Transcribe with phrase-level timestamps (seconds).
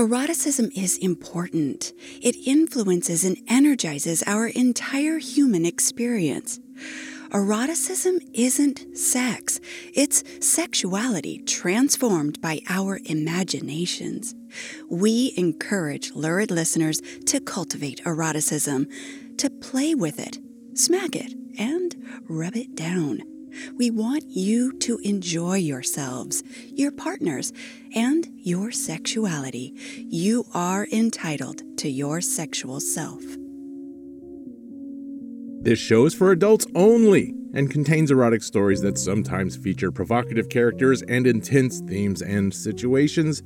[0.00, 1.92] Eroticism is important.
[2.22, 6.58] It influences and energizes our entire human experience.
[7.34, 9.60] Eroticism isn't sex,
[9.92, 14.34] it's sexuality transformed by our imaginations.
[14.88, 18.88] We encourage lurid listeners to cultivate eroticism,
[19.36, 20.38] to play with it,
[20.72, 21.94] smack it, and
[22.26, 23.29] rub it down.
[23.76, 27.52] We want you to enjoy yourselves, your partners,
[27.94, 29.74] and your sexuality.
[29.96, 33.22] You are entitled to your sexual self.
[35.62, 41.02] This show is for adults only and contains erotic stories that sometimes feature provocative characters
[41.02, 43.42] and intense themes and situations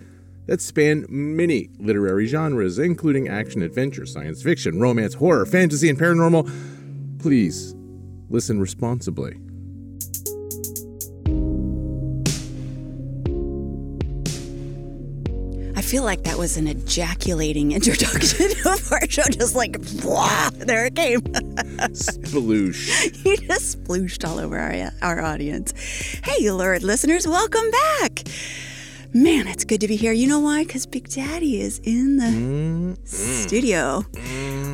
[0.46, 6.50] that span many literary genres, including action, adventure, science fiction, romance, horror, fantasy, and paranormal.
[7.18, 7.74] Please
[8.28, 9.40] listen responsibly.
[15.84, 21.21] Feel like that was an ejaculating introduction of our show, just like, there it came.
[21.93, 23.15] Sploosh.
[23.24, 25.73] you just splooshed all over our, our audience.
[26.24, 28.23] Hey, you lurid listeners, welcome back.
[29.16, 30.13] Man, it's good to be here.
[30.13, 30.65] You know why?
[30.65, 34.01] Because Big Daddy is in the Mm, studio.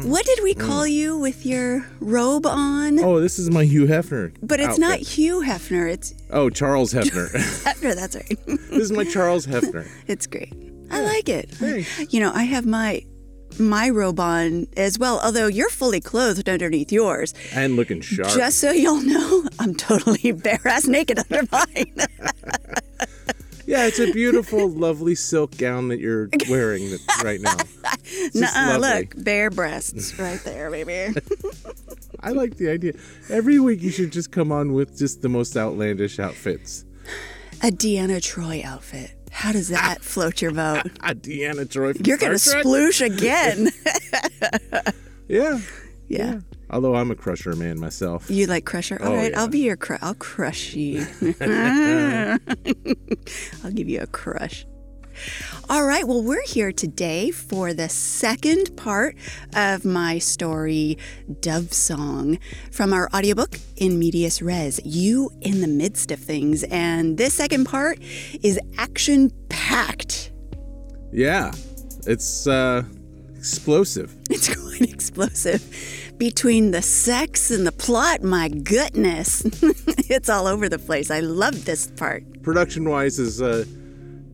[0.08, 2.98] What did we call you with your robe on?
[3.00, 4.34] Oh, this is my Hugh Hefner.
[4.42, 5.08] but it's not outfit.
[5.08, 5.92] Hugh Hefner.
[5.92, 7.28] It's Oh, Charles Hefner.
[7.64, 7.94] Hefner.
[7.94, 8.38] That's right.
[8.46, 9.86] this is my Charles Hefner.
[10.06, 10.54] it's great.
[10.90, 11.50] I like it.
[11.50, 12.12] Thanks.
[12.12, 13.04] You know, I have my
[13.58, 15.20] my robe on as well.
[15.22, 17.34] Although you're fully clothed underneath yours.
[17.52, 18.30] And looking sharp.
[18.30, 21.94] Just so y'all know, I'm totally bare ass naked under mine.
[23.66, 27.56] yeah, it's a beautiful, lovely silk gown that you're wearing that- right now.
[28.34, 31.14] Nuh-uh, look, bare breasts right there, baby.
[32.20, 32.92] I like the idea.
[33.28, 36.84] Every week you should just come on with just the most outlandish outfits.
[37.62, 39.12] A Deanna Troi outfit.
[39.40, 40.84] How does that float your boat?
[41.00, 42.64] Deanna Troi from You're gonna Trek.
[42.64, 43.70] sploosh again.
[45.28, 45.60] Yeah.
[46.08, 46.40] yeah.
[46.70, 48.28] Although I'm a crusher man myself.
[48.28, 49.00] You like crusher?
[49.00, 49.38] All Oh, right, yeah.
[49.40, 50.00] I'll be your crush.
[50.02, 51.06] I'll crush you.
[51.40, 52.38] I'll
[53.72, 54.66] give you a crush.
[55.68, 59.14] All right, well, we're here today for the second part
[59.54, 60.98] of my story,
[61.40, 62.38] Dove Song,
[62.72, 66.64] from our audiobook in Medias Res, You in the Midst of Things.
[66.64, 68.00] And this second part
[68.42, 70.32] is action packed.
[71.12, 71.52] Yeah.
[72.06, 72.82] It's uh
[73.36, 74.16] explosive.
[74.30, 75.62] It's quite explosive.
[76.18, 79.42] Between the sex and the plot, my goodness,
[80.10, 81.10] it's all over the place.
[81.10, 82.42] I love this part.
[82.42, 83.64] Production wise is uh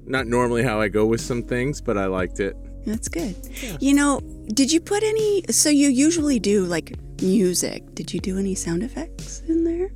[0.06, 2.56] not normally how I go with some things, but I liked it.
[2.86, 3.34] That's good.
[3.80, 5.42] You know, did you put any?
[5.50, 7.94] So you usually do like music.
[7.94, 9.90] Did you do any sound effects in there?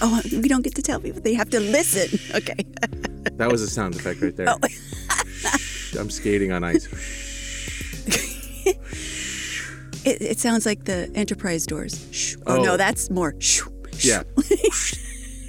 [0.00, 1.20] Oh, we don't get to tell people.
[1.20, 2.18] They have to listen.
[2.36, 2.64] Okay.
[3.36, 4.48] That was a sound effect right there.
[4.48, 4.58] Oh.
[6.00, 6.86] I'm skating on ice.
[10.02, 12.36] It, it sounds like the Enterprise doors.
[12.46, 12.62] Oh, Oh.
[12.62, 12.76] no, oh.
[12.78, 13.34] that's more.
[13.98, 14.22] Yeah.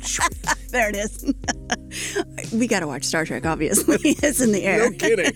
[0.72, 2.54] There it is.
[2.54, 3.98] we got to watch Star Trek, obviously.
[4.04, 4.90] it's in the air.
[4.90, 5.34] No kidding.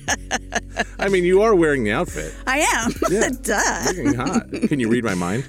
[0.97, 2.33] I mean, you are wearing the outfit.
[2.47, 2.93] I am.
[3.11, 3.29] Yeah.
[3.41, 3.83] Duh.
[3.87, 4.49] Looking hot.
[4.69, 5.45] Can you read my mind?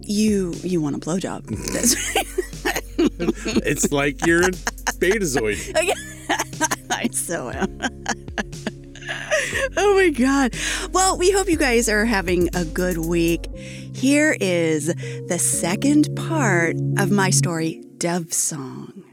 [0.00, 1.44] You you want a blowjob?
[3.66, 5.72] It's like you're a betazoid.
[6.90, 7.78] I so am.
[9.76, 10.54] oh my God.
[10.92, 13.46] Well, we hope you guys are having a good week.
[13.94, 14.86] Here is
[15.28, 19.04] the second part of my story, Dove Song.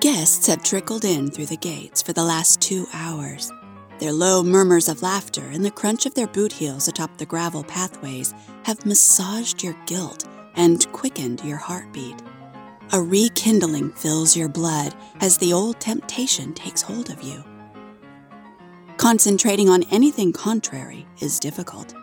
[0.00, 3.52] Guests have trickled in through the gates for the last two hours.
[3.98, 7.62] Their low murmurs of laughter and the crunch of their boot heels atop the gravel
[7.62, 8.32] pathways
[8.64, 10.26] have massaged your guilt
[10.56, 12.20] and quickened your heartbeat.
[12.92, 17.42] A rekindling fills your blood as the old temptation takes hold of you.
[18.96, 21.94] Concentrating on anything contrary is difficult.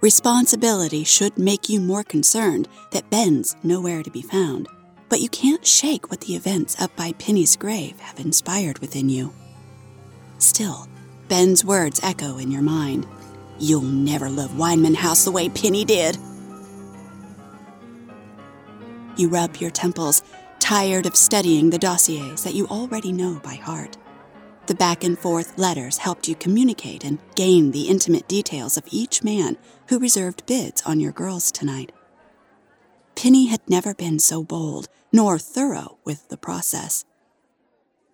[0.00, 4.66] Responsibility should make you more concerned that Ben's nowhere to be found,
[5.08, 9.32] but you can't shake what the events up by Penny's grave have inspired within you.
[10.38, 10.88] Still,
[11.28, 13.06] Ben's words echo in your mind.
[13.62, 16.18] You'll never love Wineman House the way Penny did.
[19.16, 20.20] You rub your temples,
[20.58, 23.96] tired of studying the dossiers that you already know by heart.
[24.66, 29.22] The back and forth letters helped you communicate and gain the intimate details of each
[29.22, 29.56] man
[29.90, 31.92] who reserved bids on your girls tonight.
[33.14, 37.04] Penny had never been so bold nor thorough with the process.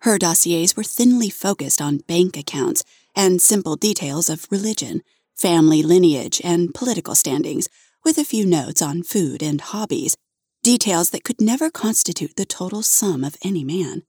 [0.01, 2.83] Her dossiers were thinly focused on bank accounts
[3.15, 5.01] and simple details of religion,
[5.39, 7.67] family lineage, and political standings,
[8.03, 10.17] with a few notes on food and hobbies,
[10.63, 14.03] details that could never constitute the total sum of any man.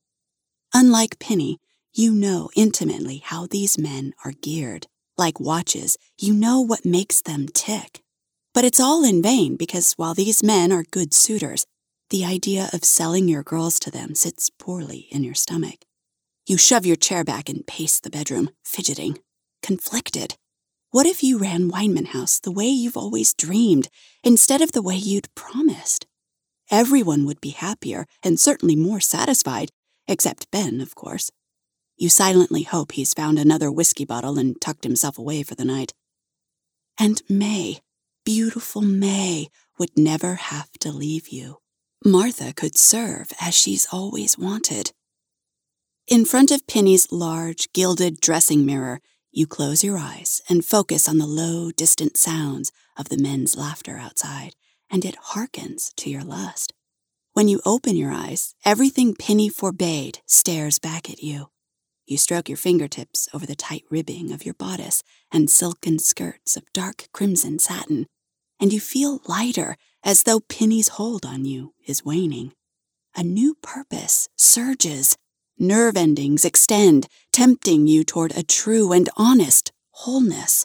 [0.74, 1.58] Unlike Penny,
[1.92, 4.86] you know intimately how these men are geared.
[5.16, 8.02] Like watches, you know what makes them tick.
[8.54, 11.66] But it's all in vain because while these men are good suitors,
[12.10, 15.84] the idea of selling your girls to them sits poorly in your stomach.
[16.46, 19.18] You shove your chair back and pace the bedroom, fidgeting,
[19.62, 20.36] conflicted.
[20.92, 23.88] What if you ran Wineman House the way you've always dreamed,
[24.24, 26.04] instead of the way you'd promised?
[26.68, 29.68] Everyone would be happier and certainly more satisfied,
[30.08, 31.30] except Ben, of course.
[31.96, 35.92] You silently hope he's found another whiskey bottle and tucked himself away for the night.
[36.98, 37.78] And May,
[38.24, 39.46] beautiful May,
[39.78, 41.58] would never have to leave you.
[42.04, 44.90] Martha could serve as she's always wanted.
[46.08, 49.00] In front of Penny's large, gilded dressing mirror,
[49.32, 53.96] you close your eyes and focus on the low, distant sounds of the men's laughter
[53.96, 54.54] outside,
[54.90, 56.72] and it hearkens to your lust.
[57.32, 61.50] When you open your eyes, everything Penny forbade stares back at you.
[62.06, 66.72] You stroke your fingertips over the tight ribbing of your bodice and silken skirts of
[66.72, 68.06] dark crimson satin,
[68.60, 72.52] and you feel lighter as though Penny's hold on you is waning.
[73.14, 75.16] A new purpose surges.
[75.62, 80.64] Nerve endings extend, tempting you toward a true and honest wholeness.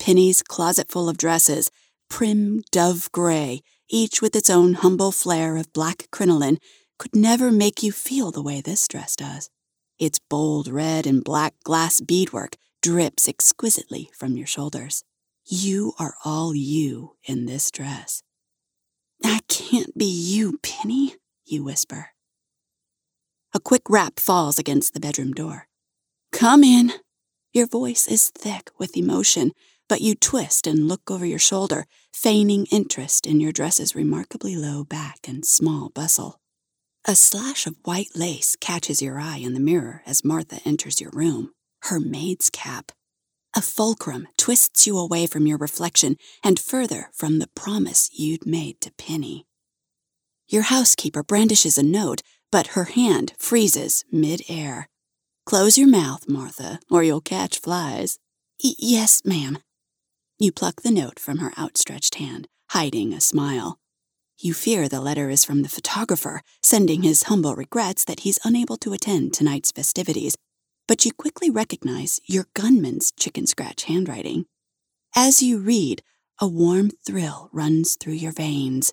[0.00, 1.70] Penny's closet full of dresses,
[2.10, 6.58] prim dove gray, each with its own humble flare of black crinoline,
[6.98, 9.50] could never make you feel the way this dress does.
[10.00, 15.04] Its bold red and black glass beadwork drips exquisitely from your shoulders.
[15.46, 18.24] You are all you in this dress.
[19.20, 22.08] That can't be you, Penny, you whisper.
[23.54, 25.68] A quick rap falls against the bedroom door.
[26.32, 26.92] Come in.
[27.52, 29.52] Your voice is thick with emotion,
[29.88, 34.84] but you twist and look over your shoulder, feigning interest in your dress's remarkably low
[34.84, 36.38] back and small bustle.
[37.06, 41.10] A slash of white lace catches your eye in the mirror as Martha enters your
[41.12, 41.52] room,
[41.84, 42.92] her maid's cap.
[43.56, 48.80] A fulcrum twists you away from your reflection and further from the promise you'd made
[48.82, 49.46] to Penny.
[50.48, 54.88] Your housekeeper brandishes a note, but her hand freezes mid-air.
[55.46, 58.18] Close your mouth, Martha, or you'll catch flies.
[58.60, 59.58] Yes, ma'am.
[60.38, 63.78] You pluck the note from her outstretched hand, hiding a smile.
[64.38, 68.76] You fear the letter is from the photographer, sending his humble regrets that he's unable
[68.78, 70.36] to attend tonight's festivities
[70.88, 74.46] but you quickly recognize your gunman's chicken scratch handwriting.
[75.14, 76.02] As you read,
[76.40, 78.92] a warm thrill runs through your veins.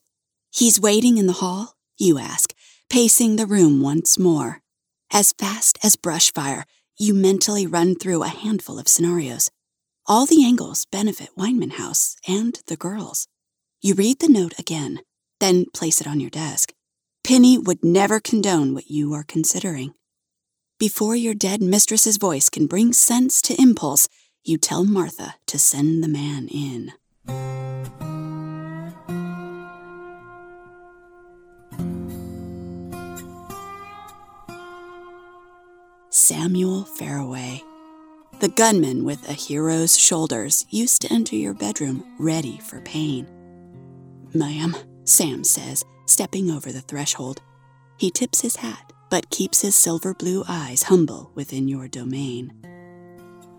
[0.51, 1.75] He's waiting in the hall?
[1.97, 2.53] You ask,
[2.89, 4.61] pacing the room once more.
[5.11, 6.65] As fast as brush fire,
[6.97, 9.49] you mentally run through a handful of scenarios.
[10.07, 13.27] All the angles benefit Wineman House and the girls.
[13.81, 14.99] You read the note again,
[15.39, 16.73] then place it on your desk.
[17.23, 19.93] Penny would never condone what you are considering.
[20.79, 24.07] Before your dead mistress's voice can bring sense to impulse,
[24.43, 26.93] you tell Martha to send the man in.
[36.15, 37.62] Samuel Faraway.
[38.39, 43.27] The gunman with a hero's shoulders used to enter your bedroom ready for pain.
[44.34, 47.41] Ma'am, Sam says, stepping over the threshold.
[47.98, 52.53] He tips his hat but keeps his silver blue eyes humble within your domain.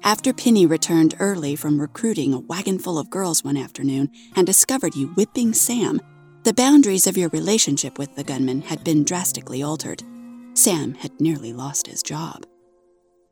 [0.03, 4.97] After Penny returned early from recruiting a wagon full of girls one afternoon and discovered
[4.97, 6.01] you whipping Sam,
[6.45, 10.03] the boundaries of your relationship with the gunman had been drastically altered.
[10.57, 12.47] Sam had nearly lost his job.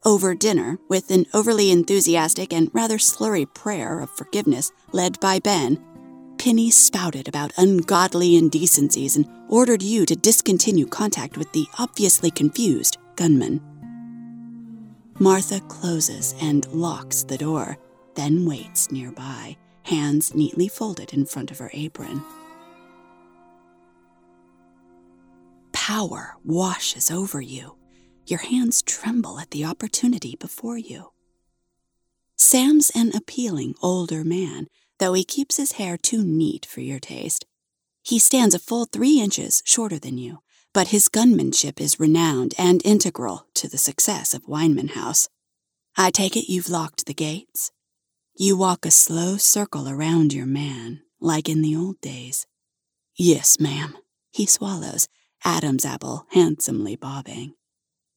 [0.04, 5.82] Over dinner, with an overly enthusiastic and rather slurry prayer of forgiveness led by Ben,
[6.36, 12.98] Penny spouted about ungodly indecencies and ordered you to discontinue contact with the obviously confused
[13.16, 13.62] gunman.
[15.18, 17.78] Martha closes and locks the door,
[18.14, 22.22] then waits nearby, hands neatly folded in front of her apron.
[25.86, 27.76] Power washes over you.
[28.26, 31.12] Your hands tremble at the opportunity before you.
[32.38, 37.44] Sam's an appealing older man though he keeps his hair too neat for your taste.
[38.02, 40.38] He stands a full three inches shorter than you,
[40.72, 45.28] but his gunmanship is renowned and integral to the success of Wineman House.
[45.98, 47.72] I take it you've locked the gates?
[48.34, 52.46] You walk a slow circle around your man, like in the old days.
[53.16, 53.98] Yes, ma'am.
[54.30, 55.08] He swallows,
[55.44, 57.54] Adam's apple handsomely bobbing.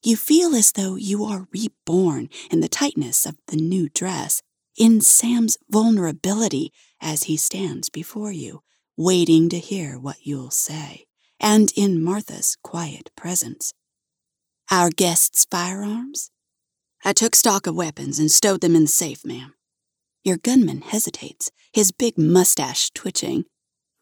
[0.03, 4.41] You feel as though you are reborn in the tightness of the new dress,
[4.77, 8.61] in Sam's vulnerability as he stands before you,
[8.95, 11.05] waiting to hear what you'll say,
[11.39, 13.73] and in Martha's quiet presence.
[14.71, 16.31] Our guest's firearms?
[17.03, 19.53] I took stock of weapons and stowed them in the safe, ma'am.
[20.23, 23.45] Your gunman hesitates, his big mustache twitching.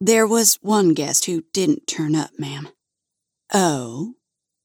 [0.02, 2.70] There was one guest who didn't turn up, ma'am.
[3.54, 4.16] Oh?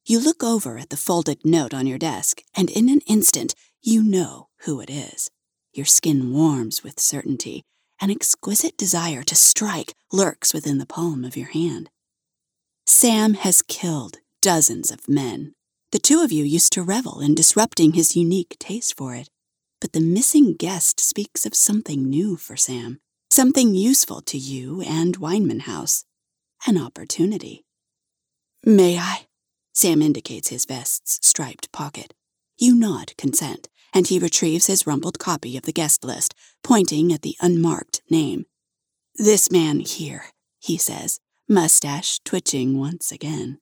[0.04, 4.02] You look over at the folded note on your desk, and in an instant, you
[4.02, 5.30] know who it is.
[5.72, 7.62] Your skin warms with certainty.
[8.00, 11.90] An exquisite desire to strike lurks within the palm of your hand.
[12.87, 15.52] Sam has killed dozens of men.
[15.92, 19.28] The two of you used to revel in disrupting his unique taste for it.
[19.80, 25.18] But the missing guest speaks of something new for Sam, something useful to you and
[25.18, 26.04] Wineman House.
[26.66, 27.64] An opportunity.
[28.64, 29.26] May I?
[29.73, 32.12] Sam indicates his vest's striped pocket.
[32.59, 37.23] You nod consent, and he retrieves his rumpled copy of the guest list, pointing at
[37.23, 38.45] the unmarked name.
[39.14, 40.26] This man here,
[40.59, 43.59] he says, mustache twitching once again.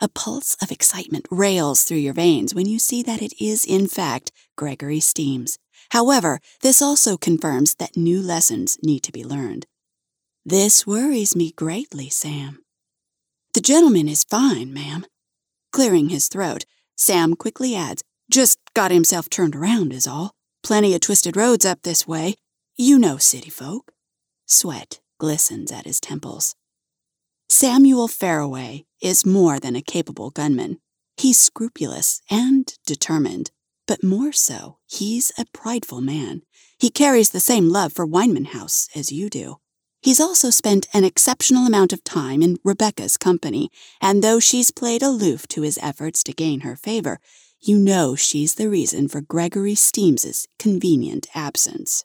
[0.00, 3.86] A pulse of excitement rails through your veins when you see that it is, in
[3.86, 5.58] fact, Gregory Steams.
[5.90, 9.66] However, this also confirms that new lessons need to be learned.
[10.46, 12.63] This worries me greatly, Sam.
[13.54, 15.06] The gentleman is fine, ma'am.
[15.72, 16.64] Clearing his throat,
[16.96, 20.32] Sam quickly adds, Just got himself turned around, is all.
[20.64, 22.34] Plenty of twisted roads up this way.
[22.76, 23.92] You know city folk.
[24.44, 26.56] Sweat glistens at his temples.
[27.48, 30.80] Samuel Faraway is more than a capable gunman.
[31.16, 33.52] He's scrupulous and determined,
[33.86, 36.42] but more so, he's a prideful man.
[36.76, 39.58] He carries the same love for Wineman House as you do.
[40.04, 43.70] He's also spent an exceptional amount of time in Rebecca's company,
[44.02, 47.20] and though she's played aloof to his efforts to gain her favor,
[47.58, 52.04] you know she's the reason for Gregory Steams's convenient absence.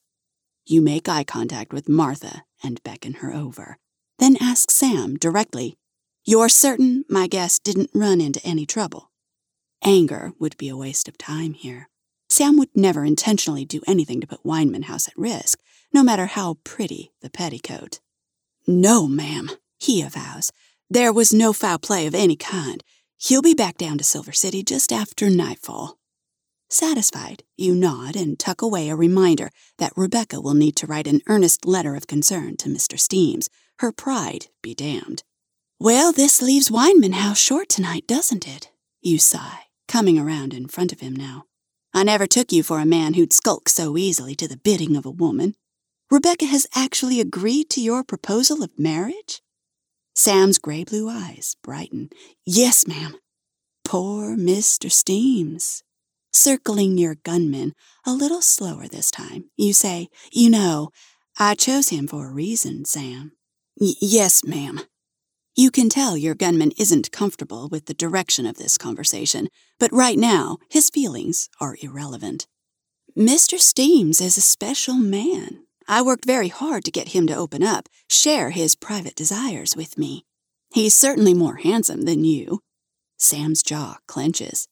[0.66, 3.80] You make eye contact with Martha and beckon her over.
[4.18, 5.76] Then ask Sam directly,
[6.24, 9.12] You're certain my guest didn't run into any trouble?
[9.84, 11.90] Anger would be a waste of time here.
[12.30, 15.60] Sam would never intentionally do anything to put Wineman House at risk,
[15.94, 18.00] no matter how pretty the petticoat.
[18.68, 20.52] No, ma'am, he avows.
[20.90, 22.84] There was no foul play of any kind.
[23.18, 25.98] He'll be back down to Silver City just after nightfall.
[26.70, 31.22] Satisfied, you nod and tuck away a reminder that Rebecca will need to write an
[31.28, 33.00] earnest letter of concern to Mr.
[33.00, 35.24] Steams, her pride be damned.
[35.80, 38.70] Well, this leaves Wineman House short tonight, doesn't it?
[39.02, 41.46] You sigh, coming around in front of him now.
[41.94, 45.06] I never took you for a man who'd skulk so easily to the bidding of
[45.06, 45.56] a woman.
[46.12, 49.44] Rebecca has actually agreed to your proposal of marriage?
[50.16, 52.10] Sam's gray blue eyes brighten.
[52.46, 53.16] Yes, ma'am.
[53.86, 54.92] Poor Mr.
[54.92, 55.84] Steams
[56.34, 57.74] circling your gunman
[58.08, 59.46] a little slower this time.
[59.56, 60.90] You say, You know,
[61.38, 63.34] I chose him for a reason, Sam.
[63.78, 64.82] Yes, ma'am.
[65.56, 69.48] You can tell your gunman isn't comfortable with the direction of this conversation,
[69.80, 72.48] but right now his feelings are irrelevant.
[73.18, 73.60] Mr.
[73.60, 75.66] Steams is a special man.
[75.92, 79.98] I worked very hard to get him to open up, share his private desires with
[79.98, 80.24] me.
[80.72, 82.60] He's certainly more handsome than you.
[83.18, 84.68] Sam's jaw clenches.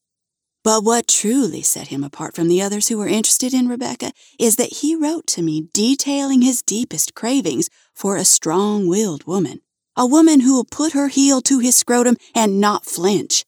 [0.63, 4.57] But what truly set him apart from the others who were interested in Rebecca is
[4.57, 9.61] that he wrote to me detailing his deepest cravings for a strong willed woman,
[9.95, 13.43] a woman who will put her heel to his scrotum and not flinch.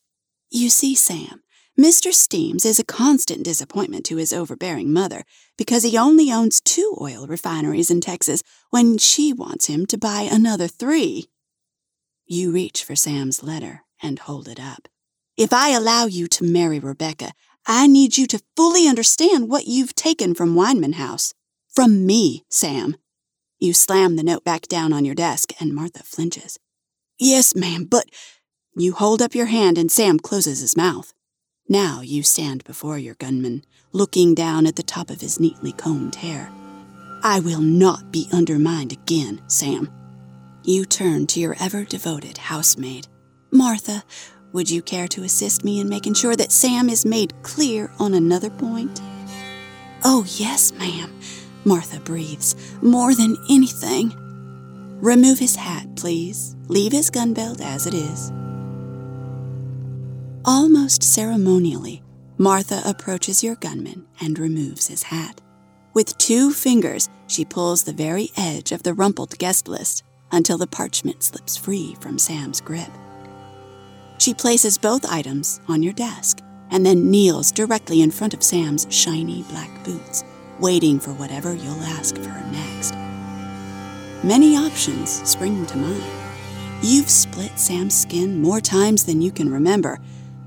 [0.50, 1.39] You see, Sam,
[1.80, 2.12] Mr.
[2.12, 5.24] Steams is a constant disappointment to his overbearing mother
[5.56, 10.28] because he only owns two oil refineries in Texas when she wants him to buy
[10.30, 11.30] another three.
[12.26, 14.88] You reach for Sam's letter and hold it up.
[15.38, 17.32] If I allow you to marry Rebecca,
[17.66, 21.32] I need you to fully understand what you've taken from Wineman House.
[21.66, 22.94] From me, Sam.
[23.58, 26.58] You slam the note back down on your desk, and Martha flinches.
[27.18, 28.04] Yes, ma'am, but.
[28.76, 31.14] You hold up your hand, and Sam closes his mouth.
[31.70, 36.16] Now you stand before your gunman, looking down at the top of his neatly combed
[36.16, 36.50] hair.
[37.22, 39.88] I will not be undermined again, Sam.
[40.64, 43.06] You turn to your ever devoted housemaid.
[43.52, 44.02] Martha,
[44.52, 48.14] would you care to assist me in making sure that Sam is made clear on
[48.14, 49.00] another point?
[50.04, 51.16] Oh, yes, ma'am,
[51.64, 54.12] Martha breathes, more than anything.
[55.00, 56.56] Remove his hat, please.
[56.66, 58.32] Leave his gun belt as it is.
[60.46, 62.02] Almost ceremonially,
[62.38, 65.38] Martha approaches your gunman and removes his hat.
[65.92, 70.66] With two fingers, she pulls the very edge of the rumpled guest list until the
[70.66, 72.88] parchment slips free from Sam's grip.
[74.18, 78.86] She places both items on your desk, and then kneels directly in front of Sam's
[78.88, 80.24] shiny black boots,
[80.58, 82.94] waiting for whatever you'll ask for her next.
[84.24, 86.02] Many options spring to mind.
[86.82, 89.98] You've split Sam's skin more times than you can remember,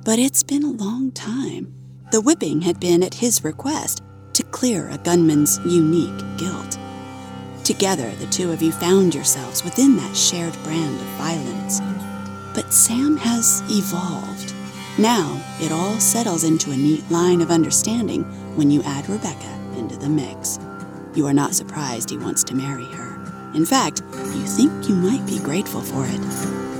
[0.05, 1.73] but it's been a long time.
[2.11, 6.77] The whipping had been at his request to clear a gunman's unique guilt.
[7.63, 11.79] Together, the two of you found yourselves within that shared brand of violence.
[12.53, 14.53] But Sam has evolved.
[14.97, 18.23] Now, it all settles into a neat line of understanding
[18.57, 20.59] when you add Rebecca into the mix.
[21.15, 23.13] You are not surprised he wants to marry her.
[23.55, 26.72] In fact, you think you might be grateful for it.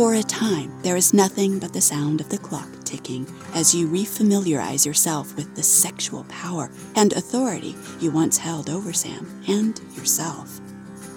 [0.00, 3.86] For a time, there is nothing but the sound of the clock ticking as you
[3.86, 10.58] refamiliarize yourself with the sexual power and authority you once held over Sam and yourself.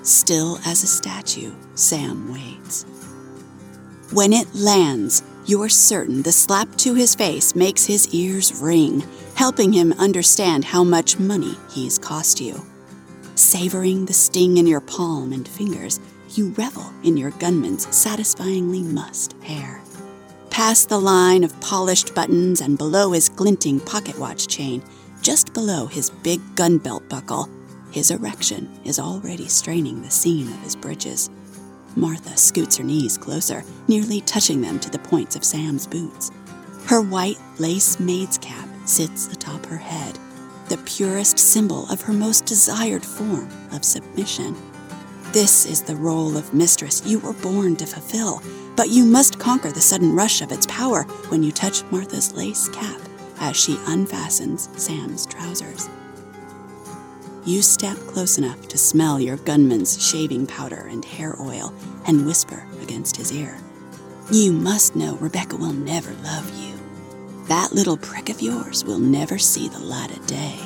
[0.02, 2.84] Still as a statue, Sam waits.
[4.12, 9.72] When it lands, you're certain the slap to his face makes his ears ring, helping
[9.72, 12.62] him understand how much money he's cost you.
[13.36, 16.02] Savoring the sting in your palm and fingers,
[16.38, 19.82] you revel in your gunman's satisfyingly mussed hair.
[20.50, 24.84] Past the line of polished buttons and below his glinting pocket watch chain,
[25.22, 27.50] just below his big gun belt buckle,
[27.92, 31.30] his erection is already straining the seam of his breeches.
[31.96, 36.32] Martha scoots her knees closer, nearly touching them to the points of Sam's boots.
[36.86, 40.18] Her white lace maid's cap sits atop her head,
[40.70, 44.56] the purest symbol of her most desired form of submission.
[45.34, 48.44] This is the role of mistress you were born to fulfill,
[48.76, 52.70] but you must conquer the sudden rush of its power when you touch Martha's lace
[52.70, 53.02] cap
[53.40, 55.90] as she unfastens Sam's trousers.
[57.46, 61.74] You step close enough to smell your gunman's shaving powder and hair oil
[62.06, 63.58] and whisper against his ear.
[64.32, 66.76] You must know Rebecca will never love you.
[67.48, 70.60] That little prick of yours will never see the light of day.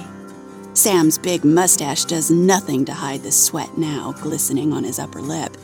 [0.77, 5.57] Sam's big mustache does nothing to hide the sweat now glistening on his upper lip.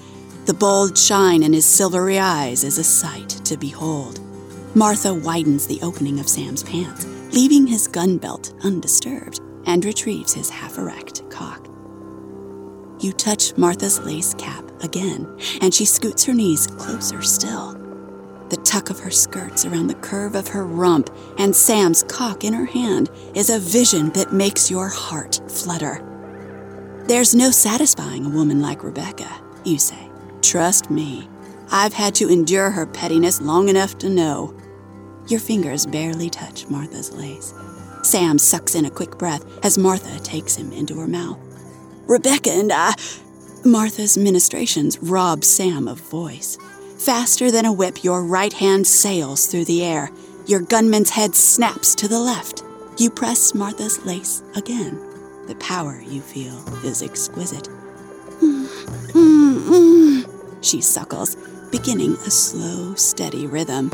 [0.46, 4.20] The bold shine in his silvery eyes is a sight to behold.
[4.76, 10.50] Martha widens the opening of Sam's pants, leaving his gun belt undisturbed and retrieves his
[10.50, 11.68] half erect cock.
[13.00, 15.28] You touch Martha's lace cap again,
[15.62, 17.83] and she scoots her knees closer still.
[18.54, 22.54] The tuck of her skirts around the curve of her rump and Sam's cock in
[22.54, 26.04] her hand is a vision that makes your heart flutter.
[27.08, 29.28] There's no satisfying a woman like Rebecca,
[29.64, 30.08] you say.
[30.44, 31.28] Trust me,
[31.72, 34.56] I've had to endure her pettiness long enough to know.
[35.30, 37.56] Your fingers barely touch Martha's lace.
[38.04, 41.40] Sam sucks in a quick breath as Martha takes him into her mouth.
[42.06, 42.94] Rebecca and I.
[43.66, 46.60] Martha's ministrations rob Sam of voice.
[47.04, 50.10] Faster than a whip, your right hand sails through the air.
[50.46, 52.64] Your gunman's head snaps to the left.
[52.98, 54.98] You press Martha's lace again.
[55.48, 57.68] The power you feel is exquisite.
[60.62, 61.36] She suckles,
[61.72, 63.92] beginning a slow, steady rhythm.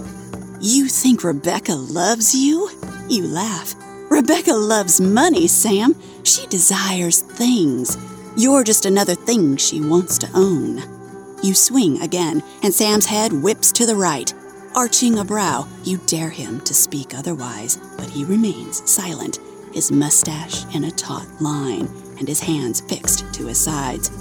[0.61, 2.69] You think Rebecca loves you?
[3.07, 3.73] You laugh.
[4.11, 5.95] Rebecca loves money, Sam.
[6.21, 7.97] She desires things.
[8.37, 10.98] You're just another thing she wants to own.
[11.41, 14.33] You swing again, and Sam's head whips to the right.
[14.75, 19.39] Arching a brow, you dare him to speak otherwise, but he remains silent,
[19.73, 24.11] his mustache in a taut line, and his hands fixed to his sides.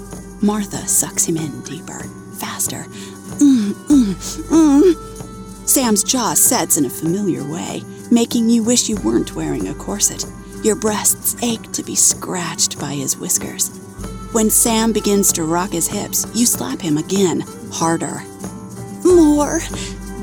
[0.41, 2.03] Martha sucks him in deeper,
[2.39, 2.83] faster.
[3.39, 4.13] Mm, mm,
[4.49, 5.69] mm.
[5.69, 10.25] Sam's jaw sets in a familiar way making you wish you weren't wearing a corset.
[10.63, 13.69] Your breasts ache to be scratched by his whiskers.
[14.31, 17.39] When Sam begins to rock his hips, you slap him again,
[17.71, 18.21] harder.
[19.03, 19.59] More,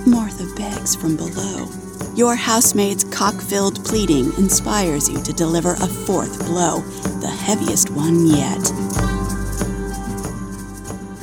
[0.06, 1.66] Martha begs from below.
[2.14, 6.82] Your housemaid's cock filled pleading inspires you to deliver a fourth blow,
[7.20, 8.70] the heaviest one yet.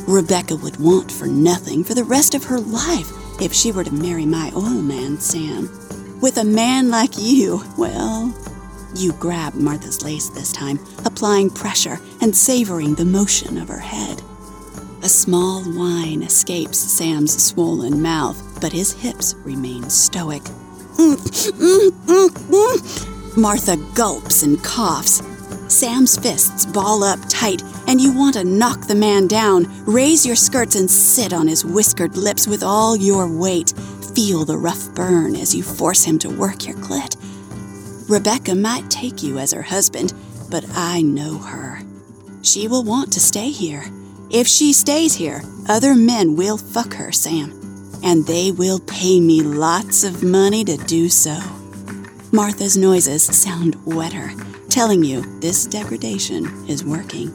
[0.06, 3.10] Rebecca would want for nothing for the rest of her life
[3.42, 5.70] if she were to marry my oil man, Sam.
[6.20, 8.34] With a man like you, well,
[8.94, 14.22] you grab Martha's lace this time, applying pressure and savoring the motion of her head.
[15.04, 20.42] A small whine escapes Sam's swollen mouth, but his hips remain stoic.
[23.36, 25.22] Martha gulps and coughs.
[25.68, 30.38] Sam's fists ball up tight, and you want to knock the man down, raise your
[30.38, 33.74] skirts, and sit on his whiskered lips with all your weight,
[34.16, 37.18] feel the rough burn as you force him to work your clit.
[38.10, 40.14] Rebecca might take you as her husband,
[40.50, 41.73] but I know her.
[42.44, 43.86] She will want to stay here.
[44.30, 47.52] If she stays here, other men will fuck her, Sam.
[48.04, 51.40] And they will pay me lots of money to do so.
[52.34, 54.34] Martha's noises sound wetter,
[54.70, 57.32] telling you this degradation is working.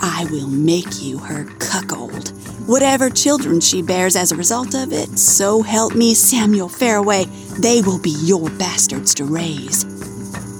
[0.00, 2.28] I will make you her cuckold.
[2.68, 7.24] Whatever children she bears as a result of it, so help me, Samuel Fairway,
[7.58, 9.82] they will be your bastards to raise.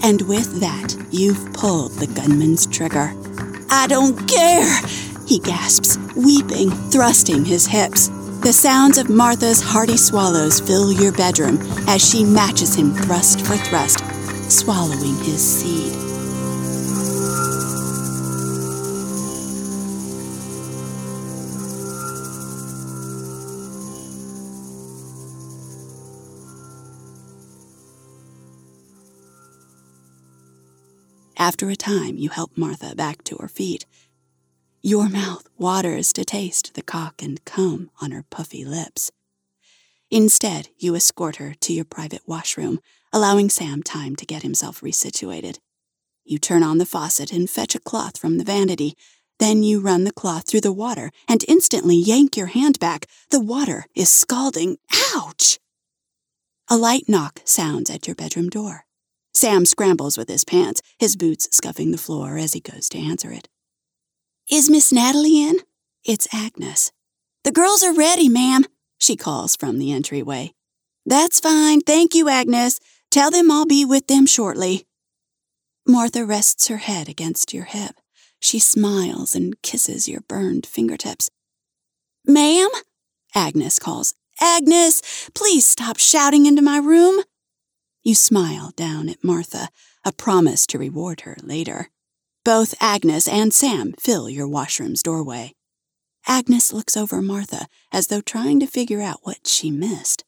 [0.02, 3.14] And with that, you've pulled the gunman's trigger.
[3.72, 4.80] I don't care,
[5.26, 8.08] he gasps, weeping, thrusting his hips.
[8.40, 13.56] The sounds of Martha's hearty swallows fill your bedroom as she matches him thrust for
[13.56, 14.00] thrust,
[14.50, 16.09] swallowing his seed.
[31.40, 33.86] After a time, you help Martha back to her feet.
[34.82, 39.10] Your mouth waters to taste the cock and cum on her puffy lips.
[40.10, 42.78] Instead, you escort her to your private washroom,
[43.10, 45.60] allowing Sam time to get himself resituated.
[46.26, 48.94] You turn on the faucet and fetch a cloth from the vanity.
[49.38, 53.06] Then you run the cloth through the water and instantly yank your hand back.
[53.30, 54.76] The water is scalding.
[55.16, 55.58] Ouch!
[56.68, 58.84] A light knock sounds at your bedroom door.
[59.32, 63.30] Sam scrambles with his pants, his boots scuffing the floor as he goes to answer
[63.30, 63.48] it.
[64.50, 65.58] Is Miss Natalie in?
[66.04, 66.92] It's Agnes.
[67.44, 68.64] The girls are ready, ma'am,
[68.98, 70.52] she calls from the entryway.
[71.06, 71.80] That's fine.
[71.80, 72.78] Thank you, Agnes.
[73.10, 74.86] Tell them I'll be with them shortly.
[75.86, 77.96] Martha rests her head against your hip.
[78.40, 81.30] She smiles and kisses your burned fingertips.
[82.26, 82.68] Ma'am?
[83.34, 84.14] Agnes calls.
[84.40, 87.22] Agnes, please stop shouting into my room.
[88.02, 89.68] You smile down at Martha,
[90.06, 91.90] a promise to reward her later.
[92.44, 95.52] Both Agnes and Sam fill your washroom's doorway.
[96.26, 100.24] Agnes looks over Martha as though trying to figure out what she missed.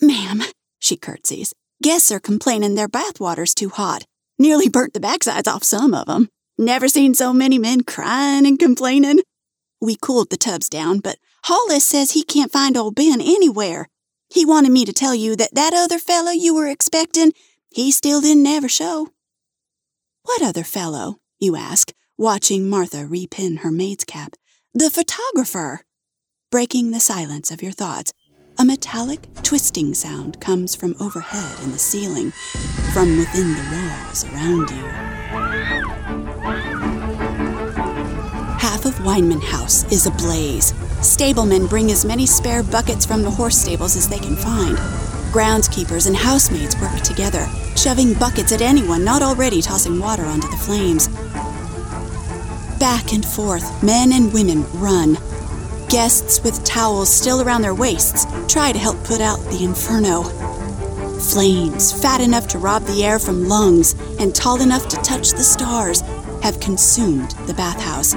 [0.00, 0.42] Ma'am,
[0.80, 4.04] she curtsies, guests are complaining their bathwater's too hot.
[4.36, 6.28] Nearly burnt the backsides off some of 'em.
[6.58, 9.20] Never seen so many men crying and complaining.
[9.80, 13.88] We cooled the tubs down, but Hollis says he can't find old Ben anywhere.
[14.28, 17.32] He wanted me to tell you that that other fellow you were expecting,
[17.70, 19.08] he still didn't ever show.
[20.22, 21.16] What other fellow?
[21.38, 24.34] you ask, watching Martha repin her maid's cap.
[24.74, 25.82] The photographer.
[26.50, 28.12] Breaking the silence of your thoughts,
[28.58, 32.30] a metallic twisting sound comes from overhead in the ceiling,
[32.92, 34.86] from within the walls around you.
[38.58, 40.72] Half of Wineman House is ablaze.
[41.02, 44.76] Stablemen bring as many spare buckets from the horse stables as they can find.
[45.32, 50.56] Groundskeepers and housemaids work together, shoving buckets at anyone not already tossing water onto the
[50.56, 51.08] flames.
[52.78, 55.18] Back and forth, men and women run.
[55.88, 60.22] Guests with towels still around their waists try to help put out the inferno.
[61.18, 65.44] Flames, fat enough to rob the air from lungs and tall enough to touch the
[65.44, 66.00] stars,
[66.42, 68.14] have consumed the bathhouse.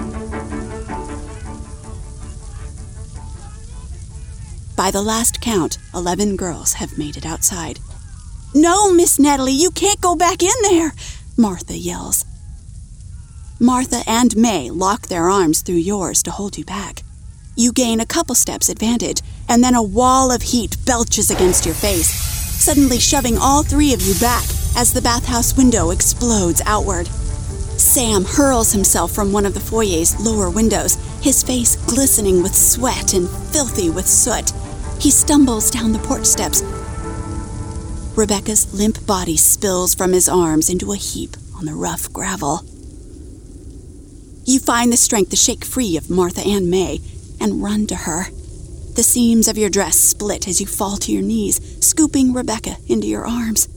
[4.89, 7.79] By the last count, 11 girls have made it outside.
[8.55, 10.93] No, Miss Natalie, you can't go back in there,
[11.37, 12.25] Martha yells.
[13.59, 17.03] Martha and May lock their arms through yours to hold you back.
[17.55, 21.75] You gain a couple steps advantage, and then a wall of heat belches against your
[21.75, 27.05] face, suddenly shoving all three of you back as the bathhouse window explodes outward.
[27.77, 33.13] Sam hurls himself from one of the foyer's lower windows, his face glistening with sweat
[33.13, 34.51] and filthy with soot.
[34.99, 36.61] He stumbles down the porch steps.
[38.17, 42.63] Rebecca's limp body spills from his arms into a heap on the rough gravel.
[44.45, 46.99] You find the strength to shake free of Martha and May
[47.39, 48.25] and run to her.
[48.95, 53.07] The seams of your dress split as you fall to your knees, scooping Rebecca into
[53.07, 53.69] your arms.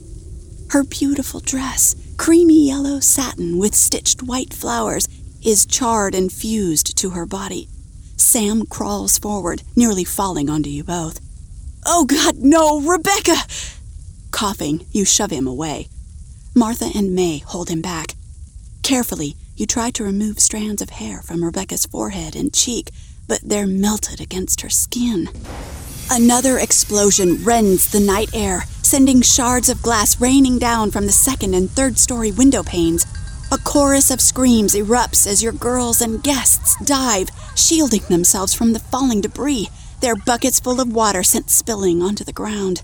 [0.71, 5.07] Her beautiful dress, creamy yellow satin with stitched white flowers,
[5.41, 7.69] is charred and fused to her body.
[8.17, 11.19] Sam crawls forward, nearly falling onto you both.
[11.85, 13.35] Oh, God, no, Rebecca!
[14.31, 15.87] Coughing, you shove him away.
[16.55, 18.15] Martha and May hold him back.
[18.83, 22.91] Carefully, you try to remove strands of hair from Rebecca's forehead and cheek,
[23.27, 25.29] but they're melted against her skin.
[26.09, 31.53] Another explosion rends the night air, sending shards of glass raining down from the second
[31.53, 33.05] and third story window panes.
[33.53, 38.79] A chorus of screams erupts as your girls and guests dive, shielding themselves from the
[38.79, 39.69] falling debris,
[40.01, 42.81] their buckets full of water sent spilling onto the ground.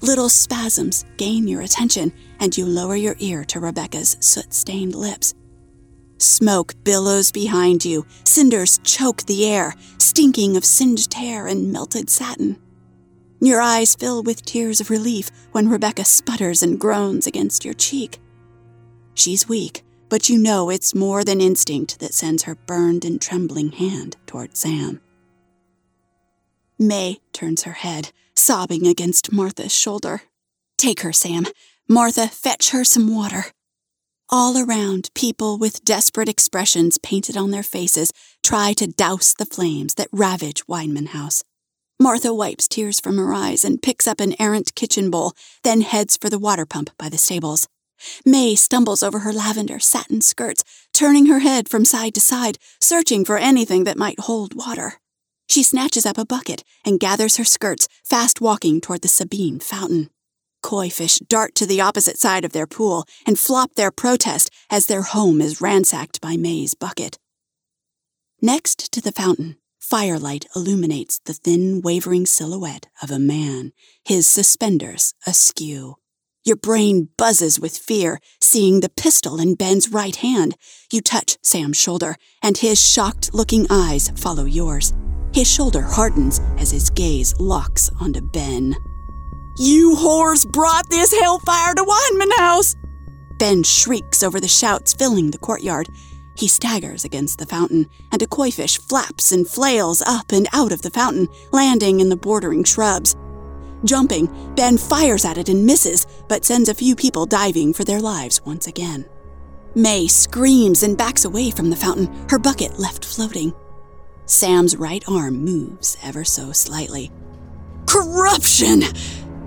[0.00, 5.34] Little spasms gain your attention, and you lower your ear to Rebecca's soot stained lips.
[6.16, 12.56] Smoke billows behind you, cinders choke the air, stinking of singed hair and melted satin.
[13.40, 18.18] Your eyes fill with tears of relief when Rebecca sputters and groans against your cheek.
[19.14, 23.72] She's weak, but you know it's more than instinct that sends her burned and trembling
[23.72, 25.00] hand toward Sam.
[26.78, 30.22] May turns her head, sobbing against Martha's shoulder.
[30.76, 31.46] Take her, Sam.
[31.88, 33.46] Martha, fetch her some water.
[34.30, 39.94] All around, people with desperate expressions painted on their faces try to douse the flames
[39.94, 41.42] that ravage Wineman House.
[42.00, 45.32] Martha wipes tears from her eyes and picks up an errant kitchen bowl,
[45.64, 47.66] then heads for the water pump by the stables.
[48.24, 50.62] May stumbles over her lavender satin skirts,
[50.94, 55.00] turning her head from side to side, searching for anything that might hold water.
[55.48, 60.10] She snatches up a bucket and gathers her skirts, fast walking toward the Sabine fountain.
[60.62, 64.86] Koi fish dart to the opposite side of their pool and flop their protest as
[64.86, 67.18] their home is ransacked by May's bucket.
[68.40, 69.56] Next to the fountain,
[69.88, 73.72] firelight illuminates the thin, wavering silhouette of a man,
[74.04, 75.94] his suspenders askew.
[76.44, 80.56] Your brain buzzes with fear, seeing the pistol in Ben's right hand.
[80.92, 84.92] You touch Sam's shoulder, and his shocked looking eyes follow yours.
[85.32, 88.74] His shoulder hardens as his gaze locks onto Ben.
[89.58, 92.76] You whores brought this hellfire to Wineman House!
[93.38, 95.88] Ben shrieks over the shouts filling the courtyard.
[96.38, 100.70] He staggers against the fountain, and a koi fish flaps and flails up and out
[100.70, 103.16] of the fountain, landing in the bordering shrubs.
[103.84, 108.00] Jumping, Ben fires at it and misses, but sends a few people diving for their
[108.00, 109.04] lives once again.
[109.74, 113.52] May screams and backs away from the fountain, her bucket left floating.
[114.26, 117.10] Sam's right arm moves ever so slightly.
[117.86, 118.82] Corruption!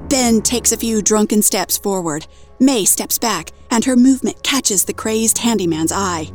[0.09, 2.27] Ben takes a few drunken steps forward.
[2.59, 6.31] May steps back, and her movement catches the crazed handyman's eye.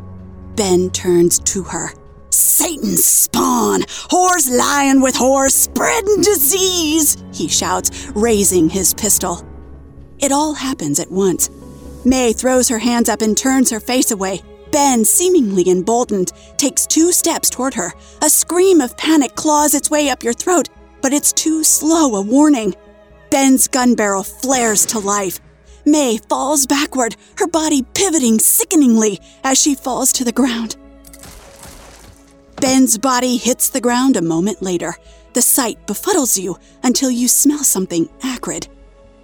[0.56, 1.92] Ben turns to her.
[2.30, 3.82] Satan's spawn!
[4.10, 7.16] Whores lying with whores, spreading disease!
[7.32, 9.46] He shouts, raising his pistol.
[10.18, 11.50] It all happens at once.
[12.06, 14.40] May throws her hands up and turns her face away.
[14.72, 17.92] Ben, seemingly emboldened, takes two steps toward her.
[18.22, 20.68] A scream of panic claws its way up your throat,
[21.02, 22.74] but it's too slow a warning.
[23.30, 25.38] Ben's gun barrel flares to life.
[25.86, 30.76] May falls backward, her body pivoting sickeningly as she falls to the ground.
[32.60, 34.96] Ben's body hits the ground a moment later.
[35.34, 38.66] The sight befuddles you until you smell something acrid.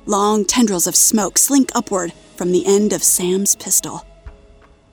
[0.07, 4.07] Long tendrils of smoke slink upward from the end of Sam's pistol.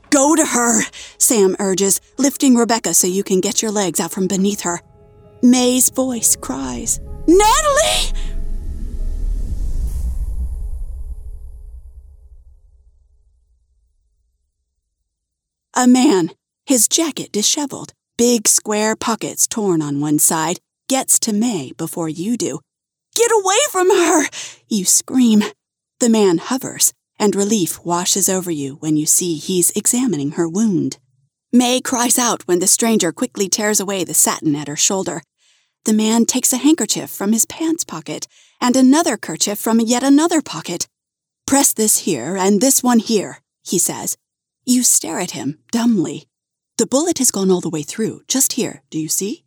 [0.10, 0.82] Go to her,
[1.20, 4.82] Sam urges, lifting Rebecca so you can get your legs out from beneath her.
[5.44, 8.39] May's voice cries, Natalie!
[15.80, 16.32] A man,
[16.66, 22.36] his jacket disheveled, big square pockets torn on one side, gets to May before you
[22.36, 22.60] do.
[23.16, 24.26] Get away from her!
[24.68, 25.42] You scream.
[26.02, 30.98] The man hovers, and relief washes over you when you see he's examining her wound.
[31.54, 35.22] May cries out when the stranger quickly tears away the satin at her shoulder.
[35.86, 38.28] The man takes a handkerchief from his pants pocket
[38.60, 40.90] and another kerchief from yet another pocket.
[41.48, 44.18] Press this here and this one here, he says.
[44.70, 46.28] You stare at him, dumbly.
[46.78, 49.44] The bullet has gone all the way through, just here, do you see?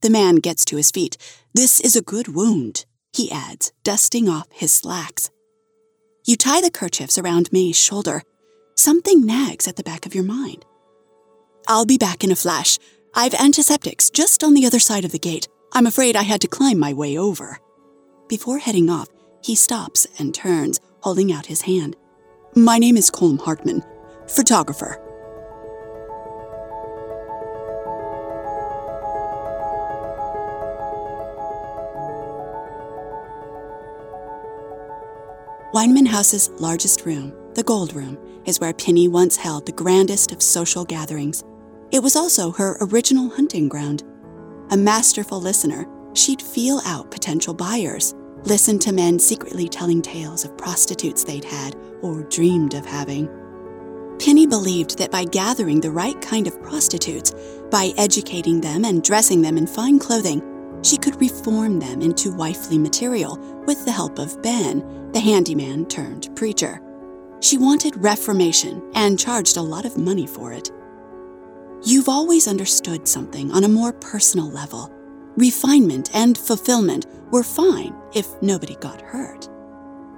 [0.00, 1.18] The man gets to his feet.
[1.52, 5.28] This is a good wound, he adds, dusting off his slacks.
[6.24, 8.22] You tie the kerchiefs around May's shoulder.
[8.74, 10.64] Something nags at the back of your mind.
[11.68, 12.78] I'll be back in a flash.
[13.14, 15.48] I've antiseptics just on the other side of the gate.
[15.74, 17.60] I'm afraid I had to climb my way over.
[18.26, 19.08] Before heading off,
[19.42, 21.94] he stops and turns, holding out his hand.
[22.56, 23.84] My name is Colm Hartman,
[24.34, 24.98] photographer.
[35.74, 40.42] Wineman House's largest room, the Gold Room, is where Penny once held the grandest of
[40.42, 41.44] social gatherings.
[41.90, 44.02] It was also her original hunting ground.
[44.70, 48.14] A masterful listener, she'd feel out potential buyers,
[48.44, 53.26] listen to men secretly telling tales of prostitutes they'd had or dreamed of having.
[54.18, 57.32] Penny believed that by gathering the right kind of prostitutes,
[57.70, 60.42] by educating them and dressing them in fine clothing,
[60.82, 66.34] she could reform them into wifely material with the help of Ben, the handyman turned
[66.36, 66.80] preacher.
[67.40, 70.70] She wanted reformation and charged a lot of money for it.
[71.84, 74.90] You've always understood something on a more personal level.
[75.36, 79.48] Refinement and fulfillment were fine if nobody got hurt.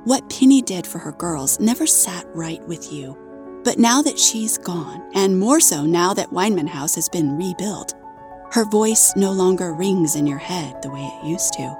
[0.04, 3.16] What Penny did for her girls never sat right with you.
[3.64, 7.94] But now that she's gone, and more so now that Wineman House has been rebuilt,
[8.52, 11.74] her voice no longer rings in your head the way it used to.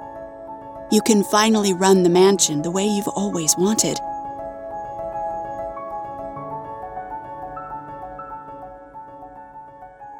[0.91, 3.99] You can finally run the mansion the way you've always wanted.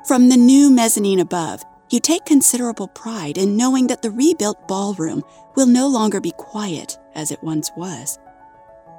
[0.07, 5.23] From the new mezzanine above, you take considerable pride in knowing that the rebuilt ballroom
[5.55, 8.19] will no longer be quiet as it once was.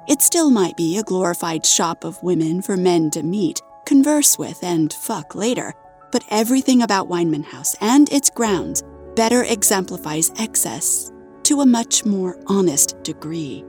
[0.07, 4.63] It still might be a glorified shop of women for men to meet, converse with,
[4.63, 5.73] and fuck later,
[6.13, 8.83] but everything about Wineman House and its grounds
[9.17, 11.11] better exemplifies excess
[11.43, 13.65] to a much more honest degree.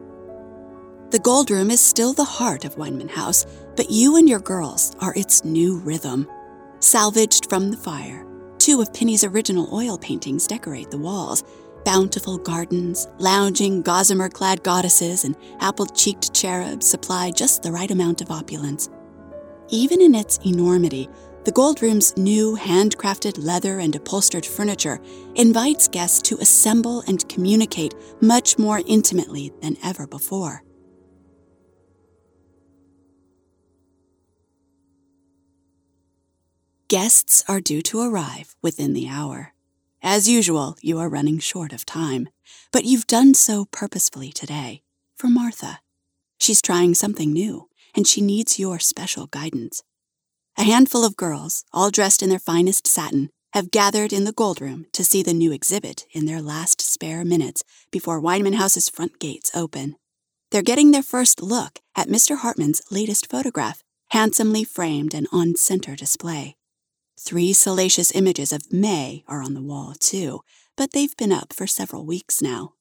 [1.11, 4.95] The Gold Room is still the heart of Wineman House, but you and your girls
[5.01, 6.29] are its new rhythm.
[6.79, 8.25] Salvaged from the fire,
[8.59, 11.43] two of Penny's original oil paintings decorate the walls,
[11.85, 18.21] Bountiful gardens, lounging, gossamer clad goddesses, and apple cheeked cherubs supply just the right amount
[18.21, 18.91] of opulence.
[19.71, 21.09] Even in its enormity,
[21.45, 25.01] the Gold Room's new handcrafted leather and upholstered furniture
[25.35, 30.63] invites guests to assemble and communicate much more intimately than ever before.
[36.89, 39.55] Guests are due to arrive within the hour.
[40.03, 42.29] As usual, you are running short of time,
[42.73, 44.83] but you've done so purposefully today
[45.17, 45.81] for Martha.
[46.39, 49.83] She's trying something new, and she needs your special guidance.
[50.57, 54.61] A handful of girls, all dressed in their finest satin, have gathered in the gold
[54.61, 59.19] room to see the new exhibit in their last spare minutes before Wineman House's front
[59.19, 59.97] gates open.
[60.51, 62.39] They're getting their first look at Mr.
[62.39, 66.58] Hartman's latest photograph, handsomely framed and on center display.
[67.21, 70.43] Three salacious images of May are on the wall, too,
[70.77, 72.75] but they've been up for several weeks now.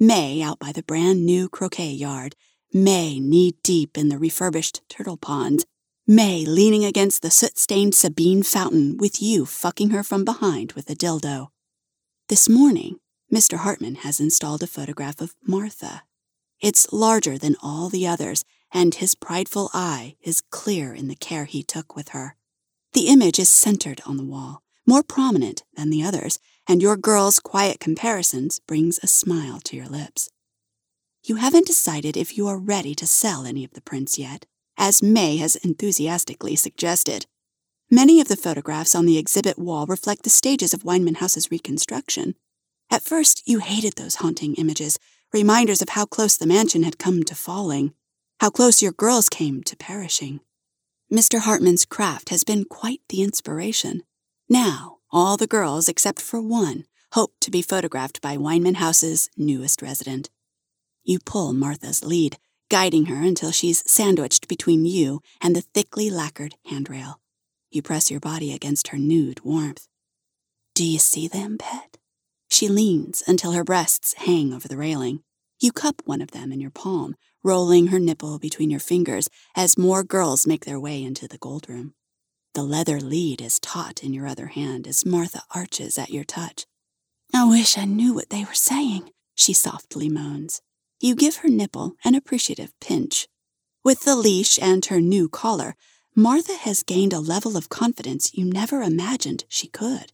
[0.00, 2.34] May out by the brand new croquet yard,
[2.72, 5.64] May knee deep in the refurbished turtle pond,
[6.08, 10.90] May leaning against the soot stained Sabine fountain with you fucking her from behind with
[10.90, 11.50] a dildo.
[12.28, 12.96] This morning,
[13.32, 13.58] Mr.
[13.58, 16.02] Hartman has installed a photograph of Martha.
[16.60, 21.44] It's larger than all the others, and his prideful eye is clear in the care
[21.44, 22.36] he took with her.
[22.94, 27.40] The image is centered on the wall, more prominent than the others, and your girl's
[27.40, 30.30] quiet comparisons brings a smile to your lips.
[31.24, 34.46] You haven't decided if you are ready to sell any of the prints yet,
[34.78, 37.26] as May has enthusiastically suggested.
[37.90, 42.36] Many of the photographs on the exhibit wall reflect the stages of Wineman House's reconstruction.
[42.92, 45.00] At first, you hated those haunting images,
[45.32, 47.92] reminders of how close the mansion had come to falling,
[48.38, 50.40] how close your girls came to perishing.
[51.14, 51.38] Mr.
[51.38, 54.02] Hartman's craft has been quite the inspiration.
[54.48, 59.80] Now, all the girls, except for one, hope to be photographed by Wineman House's newest
[59.80, 60.28] resident.
[61.04, 66.56] You pull Martha's lead, guiding her until she's sandwiched between you and the thickly lacquered
[66.66, 67.20] handrail.
[67.70, 69.86] You press your body against her nude warmth.
[70.74, 71.96] Do you see them, pet?
[72.50, 75.22] She leans until her breasts hang over the railing.
[75.60, 79.78] You cup one of them in your palm, rolling her nipple between your fingers as
[79.78, 81.94] more girls make their way into the gold room.
[82.54, 86.66] The leather lead is taut in your other hand as Martha arches at your touch.
[87.34, 90.62] I wish I knew what they were saying, she softly moans.
[91.00, 93.28] You give her nipple an appreciative pinch.
[93.84, 95.74] With the leash and her new collar,
[96.16, 100.12] Martha has gained a level of confidence you never imagined she could.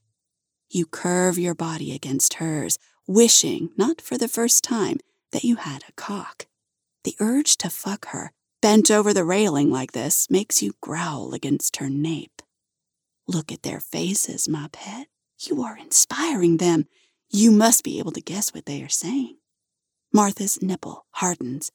[0.71, 4.97] You curve your body against hers, wishing, not for the first time,
[5.33, 6.47] that you had a cock.
[7.05, 11.77] The urge to fuck her, bent over the railing like this, makes you growl against
[11.79, 12.43] her nape.
[13.27, 15.07] Look at their faces, my pet.
[15.41, 16.87] You are inspiring them.
[17.31, 19.37] You must be able to guess what they are saying.
[20.13, 21.71] Martha's nipple hardens.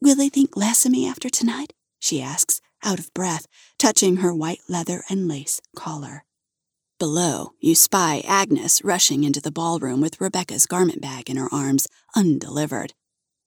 [0.00, 1.72] Will they think less of me after tonight?
[1.98, 3.46] she asks, out of breath,
[3.78, 6.24] touching her white leather and lace collar.
[6.98, 11.88] Below, you spy Agnes rushing into the ballroom with Rebecca's garment bag in her arms,
[12.14, 12.94] undelivered.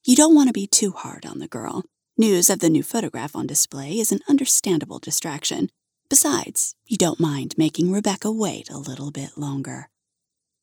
[0.07, 1.83] You don't want to be too hard on the girl.
[2.15, 5.71] News of the new photograph on display is an understandable distraction.
[6.11, 9.89] Besides, you don't mind making Rebecca wait a little bit longer.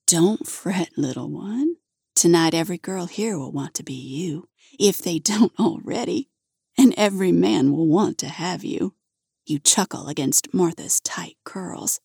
[0.07, 1.75] Don't fret, little one.
[2.15, 6.29] Tonight, every girl here will want to be you, if they don't already,
[6.79, 8.95] and every man will want to have you.
[9.45, 11.99] You chuckle against Martha's tight curls.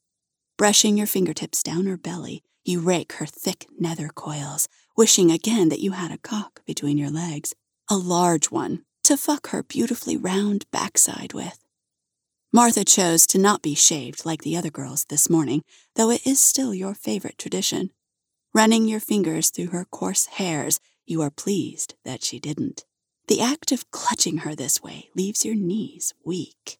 [0.57, 4.67] Brushing your fingertips down her belly, you rake her thick nether coils,
[4.98, 7.54] wishing again that you had a cock between your legs,
[7.89, 11.64] a large one, to fuck her beautifully round backside with.
[12.52, 15.62] Martha chose to not be shaved like the other girls this morning,
[15.95, 17.91] though it is still your favorite tradition.
[18.54, 22.84] Running your fingers through her coarse hairs, you are pleased that she didn't.
[23.28, 26.80] The act of clutching her this way leaves your knees weak.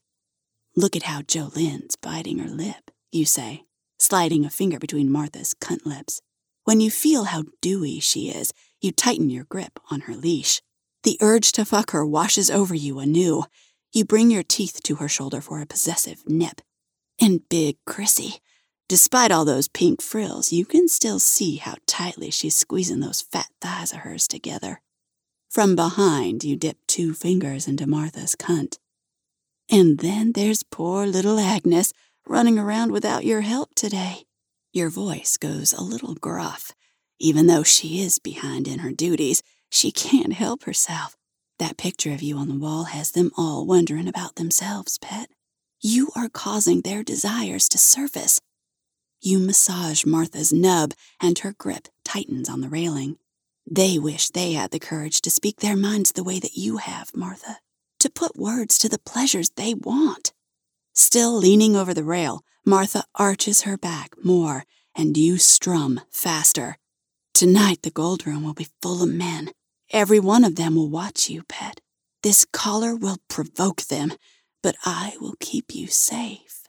[0.76, 3.66] Look at how Jolene's biting her lip, you say,
[4.00, 6.22] sliding a finger between Martha's cunt lips.
[6.68, 8.52] When you feel how dewy she is,
[8.82, 10.62] you tighten your grip on her leash.
[11.04, 13.46] The urge to fuck her washes over you anew.
[13.94, 16.60] You bring your teeth to her shoulder for a possessive nip.
[17.22, 18.42] And Big Chrissy,
[18.90, 23.48] despite all those pink frills, you can still see how tightly she's squeezing those fat
[23.62, 24.82] thighs of hers together.
[25.50, 28.78] From behind, you dip two fingers into Martha's cunt.
[29.72, 31.94] And then there's poor little Agnes
[32.28, 34.27] running around without your help today.
[34.74, 36.74] Your voice goes a little gruff.
[37.20, 39.42] Even though she is behind in her duties,
[39.72, 41.16] she can't help herself.
[41.58, 45.30] That picture of you on the wall has them all wondering about themselves, pet.
[45.82, 48.42] You are causing their desires to surface.
[49.22, 53.18] You massage Martha's nub, and her grip tightens on the railing.
[53.70, 57.10] They wish they had the courage to speak their minds the way that you have,
[57.16, 57.58] Martha,
[58.00, 60.34] to put words to the pleasures they want.
[60.94, 66.76] Still leaning over the rail, Martha arches her back more, and you strum faster.
[67.34, 69.52] Tonight, the gold room will be full of men.
[69.94, 71.80] Every one of them will watch you, pet.
[72.24, 74.12] This collar will provoke them,
[74.62, 76.64] but I will keep you safe.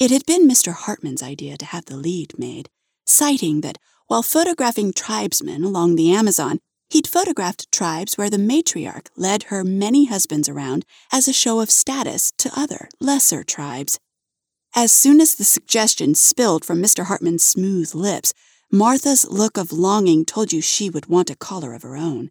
[0.00, 0.72] It had been Mr.
[0.72, 2.70] Hartman's idea to have the lead made,
[3.04, 9.44] citing that while photographing tribesmen along the Amazon, he'd photographed tribes where the matriarch led
[9.44, 14.00] her many husbands around as a show of status to other, lesser tribes.
[14.74, 17.04] As soon as the suggestion spilled from Mr.
[17.04, 18.32] Hartman's smooth lips,
[18.70, 22.30] Martha's look of longing told you she would want a collar of her own.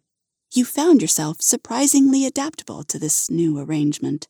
[0.52, 4.26] You found yourself surprisingly adaptable to this new arrangement.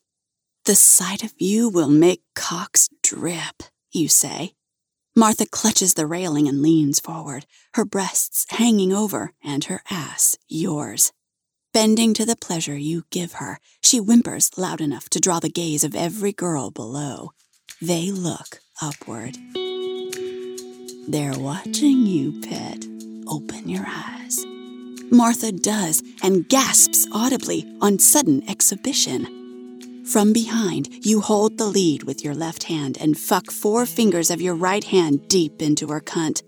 [0.67, 4.53] The sight of you will make cocks drip, you say.
[5.17, 11.13] Martha clutches the railing and leans forward, her breasts hanging over and her ass yours.
[11.73, 15.83] Bending to the pleasure you give her, she whimpers loud enough to draw the gaze
[15.83, 17.33] of every girl below.
[17.83, 19.37] They look upward.
[21.09, 22.87] They're watching you, pet.
[23.27, 24.47] Open your eyes.
[25.11, 30.05] Martha does and gasps audibly on sudden exhibition.
[30.07, 34.41] From behind, you hold the lead with your left hand and fuck four fingers of
[34.41, 36.45] your right hand deep into her cunt.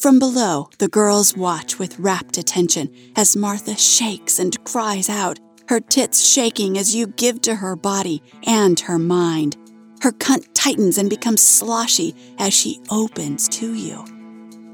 [0.00, 5.80] From below, the girls watch with rapt attention as Martha shakes and cries out, her
[5.80, 9.58] tits shaking as you give to her body and her mind.
[10.04, 14.04] Her cunt tightens and becomes sloshy as she opens to you.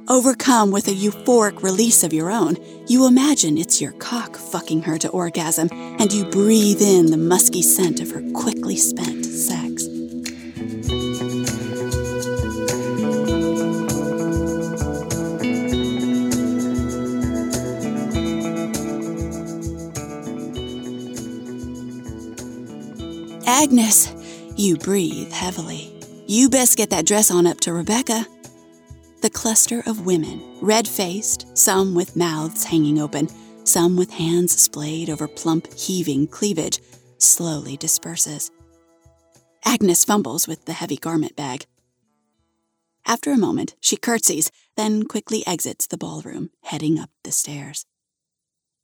[0.09, 2.57] Overcome with a euphoric release of your own,
[2.89, 7.63] you imagine it's your cock fucking her to orgasm, and you breathe in the musky
[7.63, 9.87] scent of her quickly spent sex.
[23.47, 24.13] Agnes,
[24.61, 25.91] you breathe heavily.
[26.27, 28.27] You best get that dress on up to Rebecca.
[29.23, 33.29] The cluster of women, red faced, some with mouths hanging open,
[33.65, 36.79] some with hands splayed over plump, heaving cleavage,
[37.17, 38.51] slowly disperses.
[39.65, 41.65] Agnes fumbles with the heavy garment bag.
[43.07, 47.87] After a moment, she curtsies, then quickly exits the ballroom, heading up the stairs.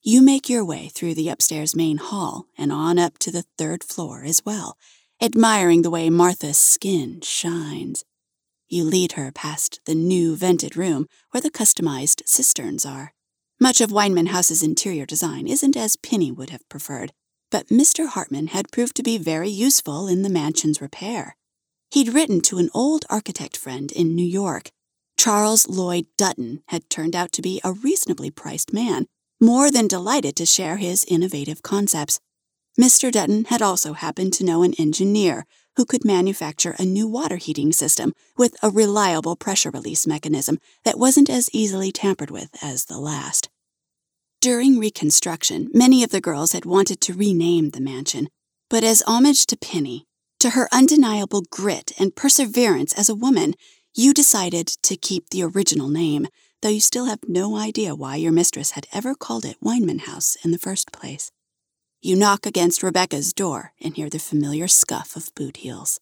[0.03, 3.85] You make your way through the upstairs main hall and on up to the third
[3.85, 4.79] floor as well,
[5.21, 8.05] admiring the way Martha's skin shines.
[8.69, 13.13] You lead her past the new vented room where the customized cisterns are.
[13.59, 17.13] Much of Wineman House's interior design isn't as Penny would have preferred,
[17.51, 18.09] but Mr.
[18.09, 21.37] Hartman had proved to be very useful in the mansion's repair.
[21.91, 24.71] He'd written to an old architect friend in New York.
[25.17, 29.07] Charles Lloyd Dutton had turned out to be a reasonably priced man,
[29.41, 32.21] more than delighted to share his innovative concepts.
[32.79, 33.11] Mr.
[33.11, 35.47] Dutton had also happened to know an engineer
[35.77, 40.99] who could manufacture a new water heating system with a reliable pressure release mechanism that
[40.99, 43.49] wasn't as easily tampered with as the last.
[44.43, 48.29] During Reconstruction, many of the girls had wanted to rename the mansion,
[48.69, 50.05] but as homage to Penny,
[50.41, 53.55] to her undeniable grit and perseverance as a woman,
[53.95, 56.29] you decided to keep the original name,
[56.61, 60.37] though you still have no idea why your mistress had ever called it Wineman House
[60.45, 61.33] in the first place.
[62.03, 65.99] You knock against Rebecca's door and hear the familiar scuff of boot heels.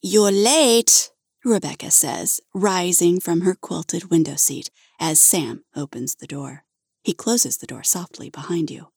[0.00, 1.10] You're late,
[1.44, 6.64] Rebecca says, rising from her quilted window seat as Sam opens the door.
[7.02, 8.88] He closes the door softly behind you.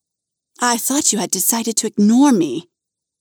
[0.59, 2.69] I thought you had decided to ignore me.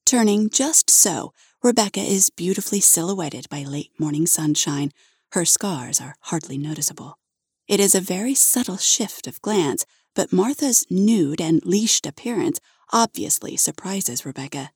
[0.04, 1.32] Turning just so,
[1.62, 4.92] Rebecca is beautifully silhouetted by late morning sunshine.
[5.32, 7.18] Her scars are hardly noticeable.
[7.66, 12.60] It is a very subtle shift of glance, but Martha's nude and leashed appearance
[12.92, 14.70] obviously surprises Rebecca.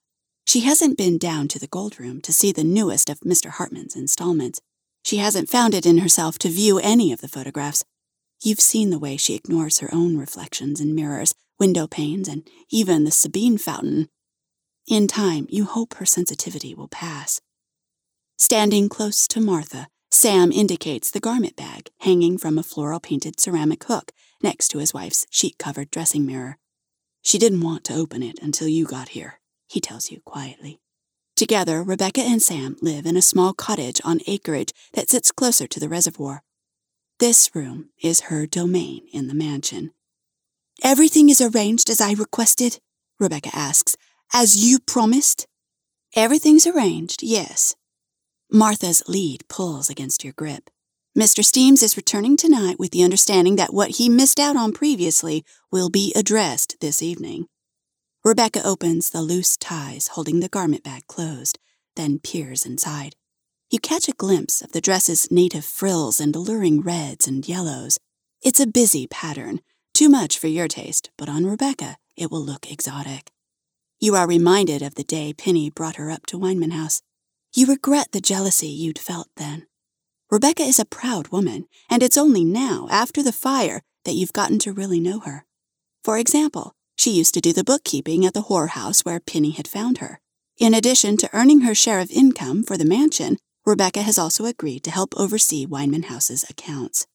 [0.46, 3.50] She hasn't been down to the gold room to see the newest of Mr.
[3.50, 4.60] Hartman's installments.
[5.02, 7.84] She hasn't found it in herself to view any of the photographs.
[8.42, 13.04] You've seen the way she ignores her own reflections in mirrors, window panes, and even
[13.04, 14.08] the Sabine fountain.
[14.86, 17.40] In time, you hope her sensitivity will pass.
[18.36, 23.84] Standing close to Martha, Sam indicates the garment bag hanging from a floral painted ceramic
[23.84, 24.12] hook
[24.42, 26.58] next to his wife's sheet covered dressing mirror.
[27.24, 30.78] She didn't want to open it until you got here, he tells you quietly.
[31.34, 35.80] Together, Rebecca and Sam live in a small cottage on acreage that sits closer to
[35.80, 36.42] the reservoir.
[37.18, 39.92] This room is her domain in the mansion.
[40.82, 42.78] Everything is arranged as I requested?
[43.18, 43.96] Rebecca asks.
[44.32, 45.46] As you promised?
[46.14, 47.74] Everything's arranged, yes.
[48.50, 50.70] Martha's lead pulls against your grip.
[51.16, 51.44] Mr.
[51.44, 55.88] Steams is returning tonight with the understanding that what he missed out on previously will
[55.88, 57.46] be addressed this evening.
[58.24, 61.60] Rebecca opens the loose ties holding the garment bag closed,
[61.94, 63.14] then peers inside.
[63.70, 67.96] You catch a glimpse of the dress's native frills and alluring reds and yellows.
[68.42, 69.60] It's a busy pattern,
[69.92, 73.30] too much for your taste, but on Rebecca it will look exotic.
[74.00, 77.02] You are reminded of the day Penny brought her up to Wineman House.
[77.54, 79.68] You regret the jealousy you'd felt then.
[80.30, 84.58] Rebecca is a proud woman, and it's only now, after the fire, that you've gotten
[84.60, 85.44] to really know her.
[86.02, 89.98] For example, she used to do the bookkeeping at the whorehouse where Penny had found
[89.98, 90.20] her.
[90.58, 94.84] In addition to earning her share of income for the mansion, Rebecca has also agreed
[94.84, 97.06] to help oversee Wineman House's accounts.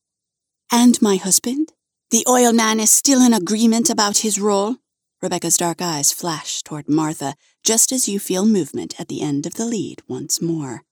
[0.71, 1.73] And my husband?
[2.11, 4.77] The oil man is still in agreement about his role?
[5.21, 9.55] Rebecca's dark eyes flash toward Martha just as you feel movement at the end of
[9.55, 10.83] the lead once more.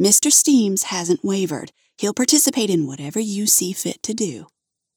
[0.00, 0.30] Mr.
[0.32, 1.72] Steams hasn't wavered.
[1.98, 4.46] He'll participate in whatever you see fit to do.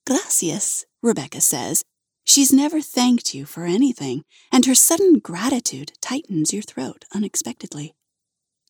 [0.06, 1.84] Gracias, Rebecca says.
[2.24, 7.94] She's never thanked you for anything, and her sudden gratitude tightens your throat unexpectedly.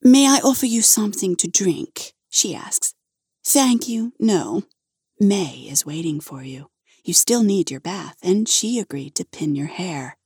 [0.02, 2.12] May I offer you something to drink?
[2.28, 2.94] she asks.
[3.44, 4.62] Thank you, no.
[5.18, 6.66] May is waiting for you.
[7.02, 10.16] You still need your bath, and she agreed to pin your hair.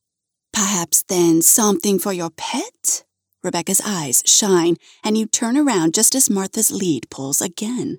[0.53, 3.05] Perhaps then something for your pet?
[3.43, 7.99] Rebecca's eyes shine, and you turn around just as Martha's lead pulls again.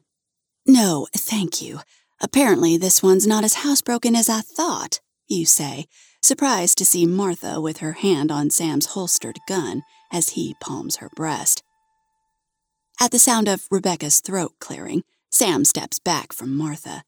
[0.65, 1.81] No, thank you.
[2.21, 5.87] Apparently, this one's not as housebroken as I thought, you say,
[6.21, 11.09] surprised to see Martha with her hand on Sam's holstered gun as he palms her
[11.15, 11.63] breast.
[13.01, 17.03] At the sound of Rebecca's throat clearing, Sam steps back from Martha.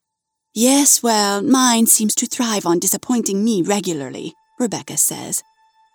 [0.53, 5.43] Yes, well, mine seems to thrive on disappointing me regularly, Rebecca says.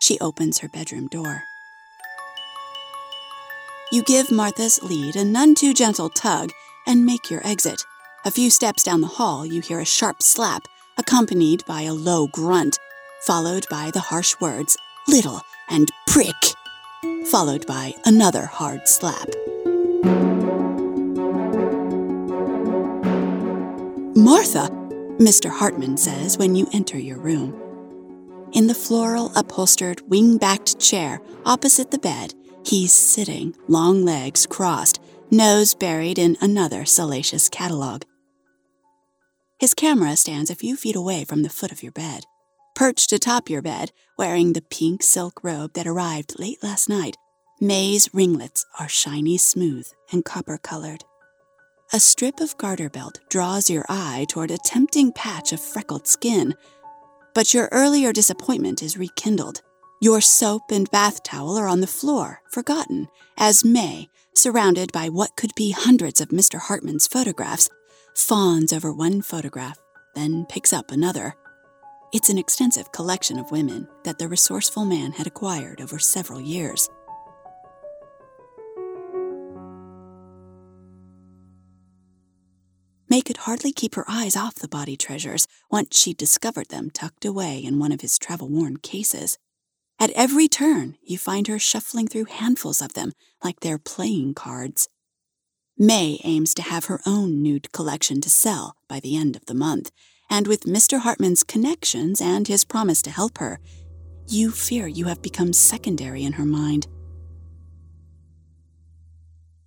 [0.01, 1.43] She opens her bedroom door.
[3.93, 6.53] You give Martha's lead a none too gentle tug
[6.87, 7.85] and make your exit.
[8.25, 10.67] A few steps down the hall, you hear a sharp slap,
[10.99, 12.79] accompanied by a low grunt,
[13.27, 14.77] followed by the harsh words,
[15.09, 16.35] little and prick
[17.31, 19.29] followed by another hard slap.
[24.17, 24.69] Martha,
[25.19, 25.51] Mr.
[25.51, 27.55] Hartman says when you enter your room.
[28.53, 32.35] In the floral upholstered wing backed chair opposite the bed,
[32.65, 35.01] he's sitting, long legs crossed,
[35.31, 38.03] nose buried in another salacious catalog.
[39.59, 42.25] His camera stands a few feet away from the foot of your bed.
[42.75, 47.17] Perched atop your bed, wearing the pink silk robe that arrived late last night,
[47.63, 51.05] May's ringlets are shiny smooth and copper colored.
[51.93, 56.55] A strip of garter belt draws your eye toward a tempting patch of freckled skin,
[57.35, 59.61] but your earlier disappointment is rekindled.
[60.03, 65.37] Your soap and bath towel are on the floor, forgotten, as May, surrounded by what
[65.37, 66.59] could be hundreds of Mr.
[66.59, 67.69] Hartman's photographs,
[68.17, 69.79] fawns over one photograph,
[70.15, 71.35] then picks up another.
[72.15, 76.89] It's an extensive collection of women that the resourceful man had acquired over several years.
[83.11, 87.27] May could hardly keep her eyes off the body treasures once she'd discovered them tucked
[87.27, 89.37] away in one of his travel worn cases.
[90.03, 93.13] At every turn, you find her shuffling through handfuls of them
[93.45, 94.89] like they're playing cards.
[95.77, 99.55] May aims to have her own nude collection to sell by the end of the
[99.55, 99.91] month,
[100.31, 101.01] and with Mr.
[101.01, 103.61] Hartman's connections and his promise to help her,
[104.27, 106.87] you fear you have become secondary in her mind.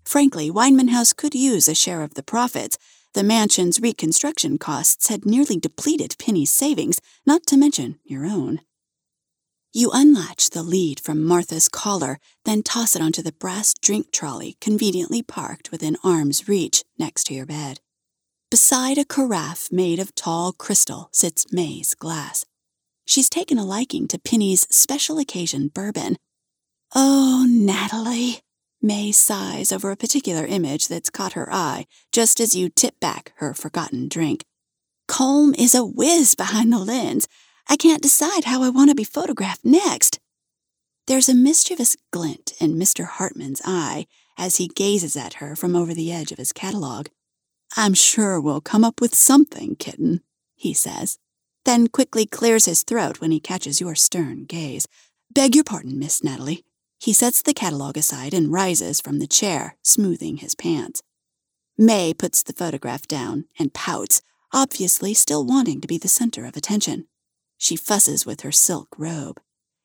[0.03, 2.79] Frankly, Wineman House could use a share of the profits.
[3.13, 8.61] The mansion's reconstruction costs had nearly depleted Penny's savings, not to mention your own.
[9.75, 14.55] You unlatch the lead from Martha's collar, then toss it onto the brass drink trolley
[14.61, 17.79] conveniently parked within arm's reach next to your bed.
[18.51, 22.45] Beside a carafe made of tall crystal sits May's glass.
[23.07, 26.17] She's taken a liking to Penny's special occasion bourbon.
[26.93, 28.41] Oh, Natalie.
[28.79, 33.33] May sighs over a particular image that's caught her eye just as you tip back
[33.37, 34.43] her forgotten drink.
[35.09, 37.27] Colm is a whiz behind the lens.
[37.69, 40.19] I can't decide how I want to be photographed next.
[41.07, 43.05] There's a mischievous glint in Mr.
[43.05, 44.07] Hartman's eye
[44.37, 47.09] as he gazes at her from over the edge of his catalogue.
[47.75, 50.21] I'm sure we'll come up with something, kitten,
[50.55, 51.17] he says,
[51.65, 54.87] then quickly clears his throat when he catches your stern gaze.
[55.33, 56.63] Beg your pardon, Miss Natalie.
[56.99, 61.01] He sets the catalogue aside and rises from the chair, smoothing his pants.
[61.77, 64.21] May puts the photograph down and pouts,
[64.53, 67.07] obviously still wanting to be the center of attention.
[67.57, 69.39] She fusses with her silk robe.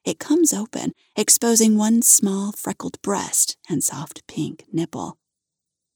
[0.04, 5.18] It comes open, exposing one small freckled breast and soft pink nipple.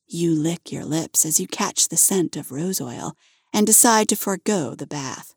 [0.06, 3.16] You lick your lips as you catch the scent of rose oil
[3.52, 5.34] and decide to forego the bath.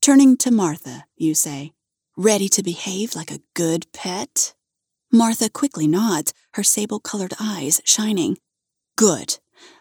[0.00, 1.72] Turning to Martha, you say,
[2.16, 4.54] Ready to behave like a good pet?
[5.12, 8.38] Martha quickly nods, her sable colored eyes shining.
[8.96, 9.38] Good.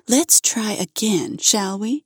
[0.08, 2.06] Let's try again, shall we?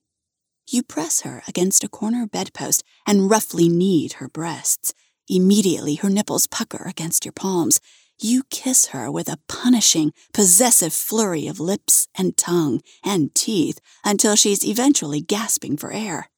[0.71, 4.93] You press her against a corner bedpost and roughly knead her breasts.
[5.27, 7.81] Immediately, her nipples pucker against your palms.
[8.21, 14.35] You kiss her with a punishing, possessive flurry of lips and tongue and teeth until
[14.35, 16.29] she's eventually gasping for air.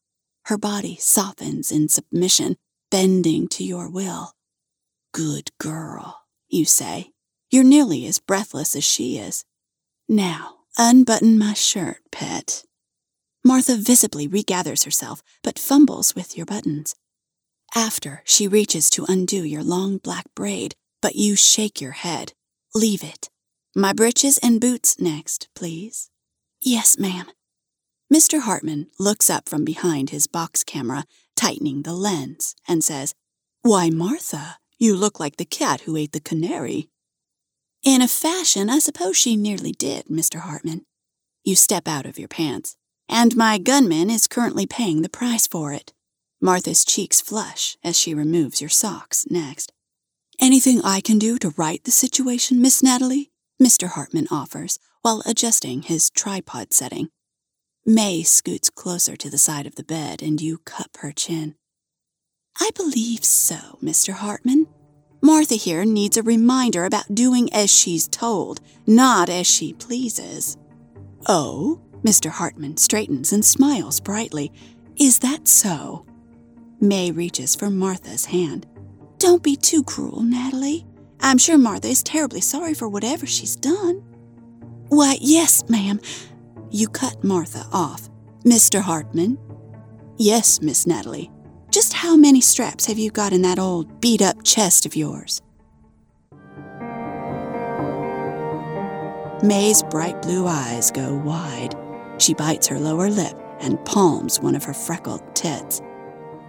[0.45, 2.55] Her body softens in submission,
[2.89, 4.31] bending to your will.
[5.13, 7.11] Good girl, you say.
[7.49, 9.43] You're nearly as breathless as she is.
[10.07, 12.63] Now, unbutton my shirt, pet.
[13.43, 16.95] Martha visibly regathers herself, but fumbles with your buttons.
[17.75, 22.33] After, she reaches to undo your long black braid, but you shake your head.
[22.75, 23.29] Leave it.
[23.75, 26.09] My breeches and boots next, please.
[26.61, 27.27] Yes, ma'am.
[28.13, 28.41] Mr.
[28.41, 33.15] Hartman looks up from behind his box camera, tightening the lens, and says,
[33.61, 36.89] Why, Martha, you look like the cat who ate the canary.
[37.83, 40.41] In a fashion, I suppose she nearly did, Mr.
[40.41, 40.85] Hartman.
[41.43, 42.75] You step out of your pants,
[43.11, 45.93] and my gunman is currently paying the price for it.
[46.41, 49.71] Martha's cheeks flush as she removes your socks next.
[50.39, 53.29] Anything I can do to right the situation, Miss Natalie?
[53.61, 53.89] Mr.
[53.89, 57.09] Hartman offers, while adjusting his tripod setting.
[57.85, 61.55] May scoots closer to the side of the bed and you cup her chin.
[62.59, 64.13] I believe so, Mr.
[64.13, 64.67] Hartman.
[65.21, 70.57] Martha here needs a reminder about doing as she's told, not as she pleases.
[71.27, 71.81] Oh?
[72.03, 72.29] Mr.
[72.29, 74.51] Hartman straightens and smiles brightly.
[74.97, 76.05] Is that so?
[76.79, 78.65] May reaches for Martha's hand.
[79.19, 80.85] Don't be too cruel, Natalie.
[81.19, 84.03] I'm sure Martha is terribly sorry for whatever she's done.
[84.89, 86.01] Why, yes, ma'am.
[86.71, 88.09] You cut Martha off.
[88.43, 88.81] Mr.
[88.81, 89.37] Hartman?
[90.17, 91.29] Yes, Miss Natalie.
[91.69, 95.41] Just how many straps have you got in that old beat up chest of yours?
[99.43, 101.75] May's bright blue eyes go wide.
[102.21, 105.81] She bites her lower lip and palms one of her freckled tits.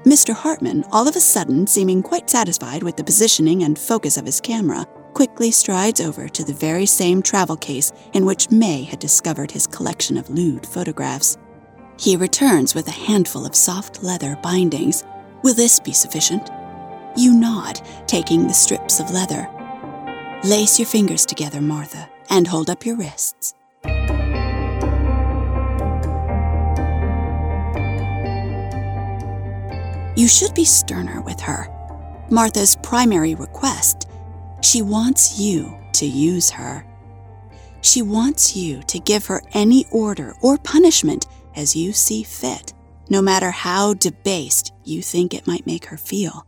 [0.04, 0.34] Mr.
[0.34, 4.40] Hartman, all of a sudden seeming quite satisfied with the positioning and focus of his
[4.40, 9.50] camera, quickly strides over to the very same travel case in which May had discovered
[9.50, 11.38] his collection of lewd photographs.
[11.98, 15.04] He returns with a handful of soft leather bindings.
[15.42, 16.50] Will this be sufficient?
[17.16, 19.48] You nod, taking the strips of leather.
[20.44, 23.54] Lace your fingers together, Martha, and hold up your wrists.
[30.22, 31.66] You should be sterner with her.
[32.30, 34.08] Martha's primary request
[34.60, 36.86] she wants you to use her.
[37.80, 42.72] She wants you to give her any order or punishment as you see fit,
[43.10, 46.46] no matter how debased you think it might make her feel.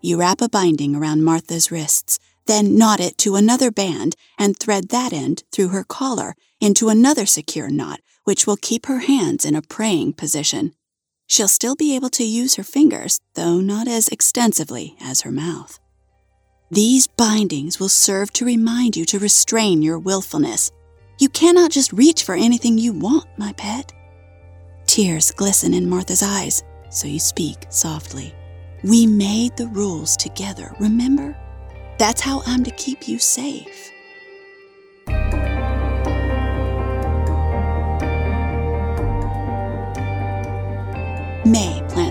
[0.00, 4.90] You wrap a binding around Martha's wrists, then knot it to another band and thread
[4.90, 9.56] that end through her collar into another secure knot, which will keep her hands in
[9.56, 10.74] a praying position.
[11.28, 15.78] She'll still be able to use her fingers, though not as extensively as her mouth.
[16.70, 20.70] These bindings will serve to remind you to restrain your willfulness.
[21.18, 23.92] You cannot just reach for anything you want, my pet.
[24.86, 28.34] Tears glisten in Martha's eyes, so you speak softly.
[28.82, 31.36] We made the rules together, remember?
[31.98, 33.90] That's how I'm to keep you safe.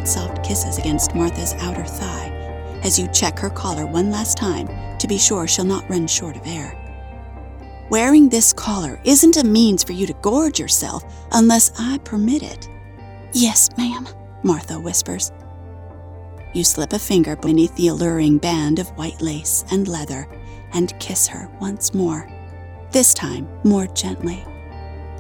[0.08, 2.32] Soft kisses against Martha's outer thigh
[2.84, 6.38] as you check her collar one last time to be sure she'll not run short
[6.38, 6.74] of air.
[7.90, 12.70] Wearing this collar isn't a means for you to gorge yourself unless I permit it.
[13.34, 14.08] Yes, ma'am,
[14.44, 15.32] Martha whispers.
[16.54, 20.28] You slip a finger beneath the alluring band of white lace and leather
[20.74, 22.30] and kiss her once more,
[22.92, 24.44] this time more gently.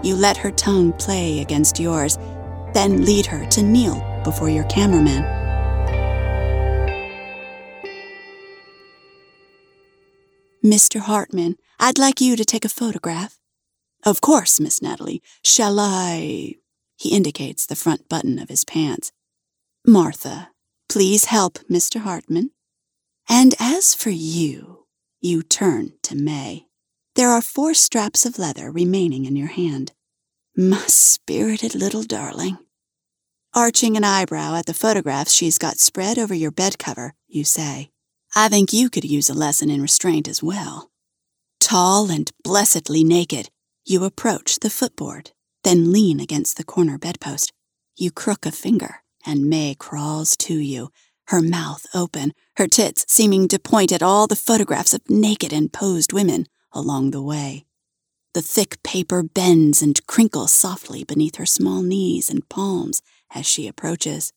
[0.04, 2.18] You let her tongue play against yours,
[2.74, 5.24] then lead her to kneel before your cameraman.
[10.63, 10.99] Mr.
[10.99, 13.38] Hartman, I'd like you to take a photograph.
[14.05, 15.22] Of course, Miss Natalie.
[15.43, 16.55] Shall I?
[16.97, 19.11] He indicates the front button of his pants.
[19.86, 20.49] Martha,
[20.89, 22.01] please help Mr.
[22.01, 22.51] Hartman.
[23.30, 24.86] And as for you,
[25.22, 26.68] you turn to May.
[27.15, 29.91] There are four straps of leather remaining in your hand.
[30.60, 32.58] My spirited little darling.
[33.53, 37.91] Arching an eyebrow at the photographs she's got spread over your bed cover, you say,
[38.36, 40.89] I think you could use a lesson in restraint as well.
[41.60, 43.51] Tall and blessedly naked,
[43.86, 45.30] you approach the footboard,
[45.64, 47.53] then lean against the corner bedpost.
[47.95, 50.89] You crook a finger, and May crawls to you,
[51.28, 55.72] her mouth open, her tits seeming to point at all the photographs of naked and
[55.72, 57.68] posed women along the way.
[58.38, 63.02] The thick paper bends and crinkles softly beneath her small knees and palms
[63.34, 64.32] as she approaches.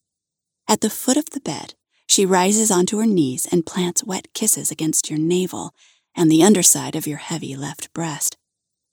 [0.66, 1.74] At the foot of the bed,
[2.06, 5.74] she rises onto her knees and plants wet kisses against your navel
[6.16, 8.38] and the underside of your heavy left breast.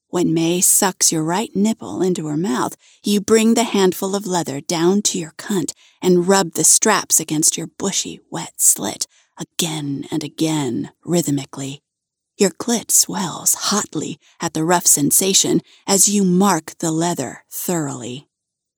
[0.09, 4.59] When May sucks your right nipple into her mouth, you bring the handful of leather
[4.59, 9.07] down to your cunt and rub the straps against your bushy, wet slit
[9.39, 11.81] again and again, rhythmically.
[12.37, 18.27] Your clit swells hotly at the rough sensation as you mark the leather thoroughly.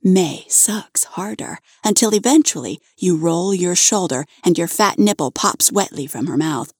[0.02, 6.08] May sucks harder until eventually you roll your shoulder and your fat nipple pops wetly
[6.08, 6.72] from her mouth.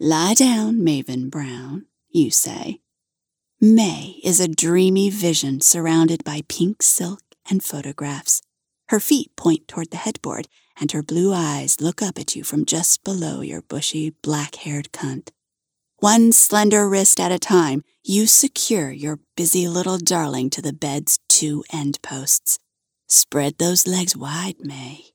[0.00, 2.80] Lie down, Maven Brown, you say.
[3.60, 8.42] May is a dreamy vision surrounded by pink silk and photographs.
[8.88, 10.48] Her feet point toward the headboard,
[10.80, 14.90] and her blue eyes look up at you from just below your bushy, black haired
[14.90, 15.28] cunt.
[16.00, 21.18] One slender wrist at a time, you secure your busy little darling to the bed's
[21.28, 22.58] two end posts.
[23.06, 25.10] Spread those legs wide, May.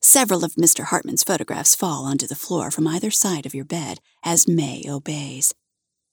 [0.00, 0.84] Several of Mr.
[0.84, 5.52] Hartman's photographs fall onto the floor from either side of your bed as May obeys.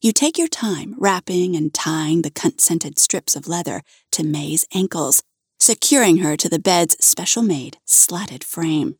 [0.02, 3.82] You take your time wrapping and tying the cunt scented strips of leather
[4.12, 5.24] to May's ankles,
[5.58, 8.98] securing her to the bed's special made, slatted frame.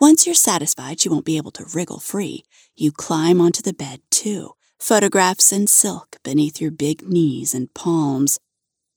[0.00, 2.44] Once you're satisfied she won't be able to wriggle free,
[2.76, 8.38] you climb onto the bed too, photographs in silk beneath your big knees and palms.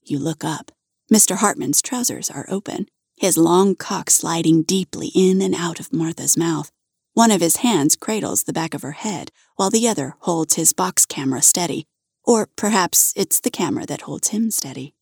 [0.03, 0.71] You look up.
[1.11, 1.37] Mr.
[1.37, 2.85] Hartman's trousers are open,
[3.17, 6.71] his long cock sliding deeply in and out of Martha's mouth.
[7.13, 10.71] One of his hands cradles the back of her head, while the other holds his
[10.71, 11.87] box camera steady.
[12.23, 14.93] Or perhaps it's the camera that holds him steady.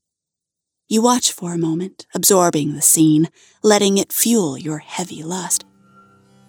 [0.87, 3.27] You watch for a moment, absorbing the scene,
[3.61, 5.65] letting it fuel your heavy lust.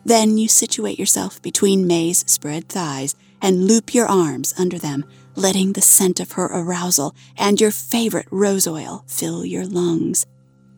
[0.04, 5.04] Then you situate yourself between May's spread thighs and loop your arms under them,
[5.36, 10.26] letting the scent of her arousal and your favorite rose oil fill your lungs.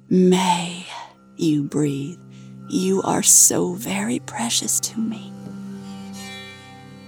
[0.09, 0.87] May,
[1.37, 2.19] you breathe,
[2.69, 5.33] you are so very precious to me.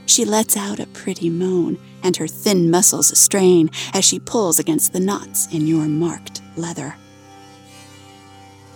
[0.06, 4.92] She lets out a pretty moan, and her thin muscles strain as she pulls against
[4.92, 6.94] the knots in your marked leather.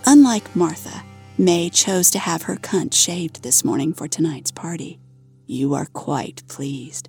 [0.05, 1.03] Unlike Martha,
[1.39, 4.99] May chose to have her cunt shaved this morning for tonight's party.
[5.47, 7.07] You are quite pleased.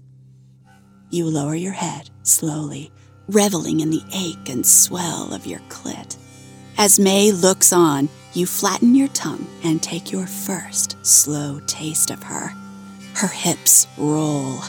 [1.10, 2.92] You lower your head slowly,
[3.26, 6.16] reveling in the ache and swell of your clit.
[6.78, 12.22] As May looks on, you flatten your tongue and take your first slow taste of
[12.22, 12.54] her.
[13.14, 14.60] Her hips roll.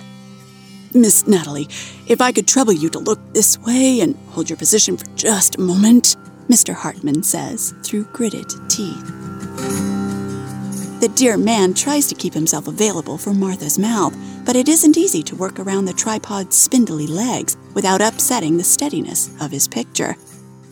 [0.91, 1.69] Miss Natalie,
[2.07, 5.57] if I could trouble you to look this way and hold your position for just
[5.59, 6.15] a moment,
[6.47, 6.73] Mr.
[6.73, 9.20] Hartman says through gritted teeth.
[11.01, 15.23] The dear man tries to keep himself available for Martha's mouth, but it isn't easy
[15.23, 20.15] to work around the tripod's spindly legs without upsetting the steadiness of his picture.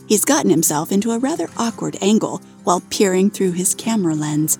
[0.08, 4.58] He's gotten himself into a rather awkward angle while peering through his camera lens.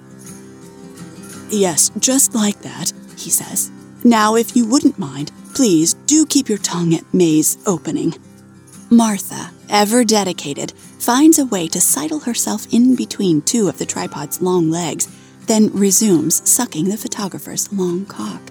[1.50, 3.70] Yes, just like that, he says.
[4.04, 8.14] Now, if you wouldn't mind, please do keep your tongue at May's opening.
[8.90, 14.42] Martha, ever dedicated, finds a way to sidle herself in between two of the tripod's
[14.42, 15.08] long legs,
[15.46, 18.42] then resumes sucking the photographer's long cock.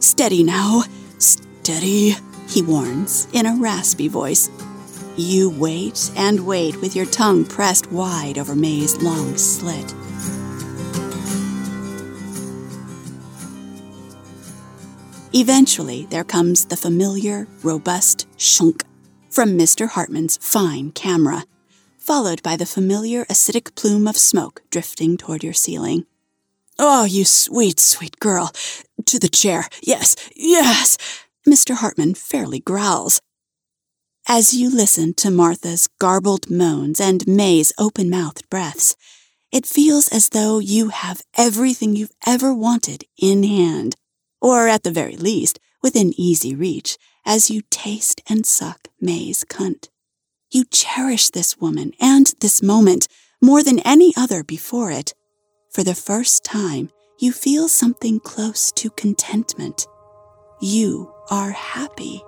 [0.00, 0.82] Steady now,
[1.18, 2.16] steady,
[2.48, 4.50] he warns in a raspy voice.
[5.16, 9.94] You wait and wait with your tongue pressed wide over May's long slit.
[15.34, 18.84] Eventually, there comes the familiar, robust shunk
[19.30, 19.88] from Mr.
[19.88, 21.44] Hartman's fine camera.
[21.98, 26.06] followed by the familiar acidic plume of smoke drifting toward your ceiling.
[26.78, 28.50] Oh, you sweet, sweet girl.
[29.04, 29.68] To the chair.
[29.82, 30.96] Yes, yes.
[31.46, 31.74] Mr.
[31.74, 33.20] Hartman fairly growls.
[34.26, 38.96] As you listen to Martha's garbled moans and May's open mouthed breaths,
[39.50, 43.96] it feels as though you have everything you've ever wanted in hand,
[44.40, 46.96] or at the very least, within easy reach,
[47.28, 49.90] as you taste and suck May's cunt.
[50.50, 53.06] You cherish this woman and this moment
[53.42, 55.12] more than any other before it.
[55.70, 56.88] For the first time,
[57.20, 59.86] you feel something close to contentment.
[60.60, 62.22] You are happy.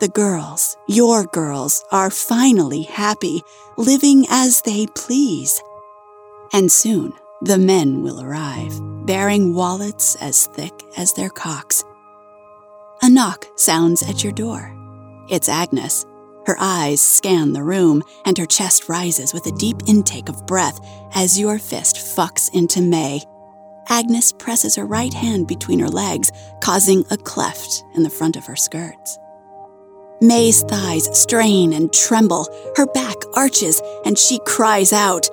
[0.00, 3.42] The girls, your girls, are finally happy,
[3.76, 5.62] living as they please.
[6.54, 7.12] And soon,
[7.44, 8.72] the men will arrive,
[9.04, 11.84] bearing wallets as thick as their cocks.
[13.02, 14.74] A knock sounds at your door.
[15.28, 16.06] It's Agnes.
[16.46, 20.80] Her eyes scan the room, and her chest rises with a deep intake of breath
[21.14, 23.20] as your fist fucks into May.
[23.90, 26.32] Agnes presses her right hand between her legs,
[26.62, 29.18] causing a cleft in the front of her skirts.
[30.22, 35.28] May's thighs strain and tremble, her back arches, and she cries out.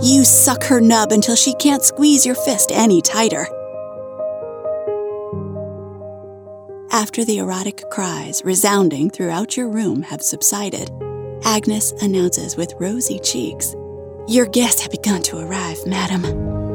[0.00, 3.46] You suck her nub until she can't squeeze your fist any tighter.
[6.90, 10.90] After the erotic cries resounding throughout your room have subsided,
[11.44, 13.74] Agnes announces with rosy cheeks,
[14.26, 16.67] Your guests have begun to arrive, madam.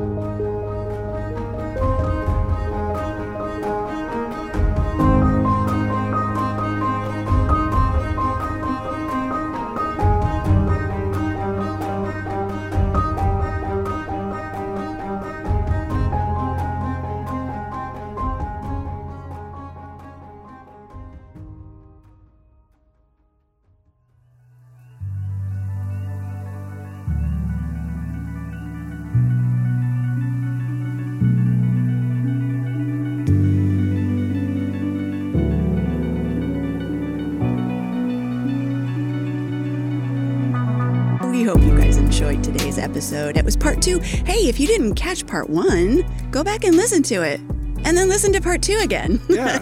[42.24, 43.36] Enjoyed today's episode.
[43.36, 44.00] It was part two.
[44.00, 47.42] Hey, if you didn't catch part one, go back and listen to it.
[47.84, 49.20] And then listen to part two again.
[49.30, 49.58] Yeah.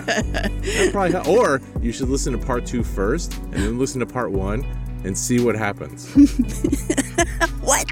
[0.91, 4.31] Probably ha- or you should listen to part two first and then listen to part
[4.31, 4.63] one
[5.03, 6.13] and see what happens.
[7.61, 7.87] what?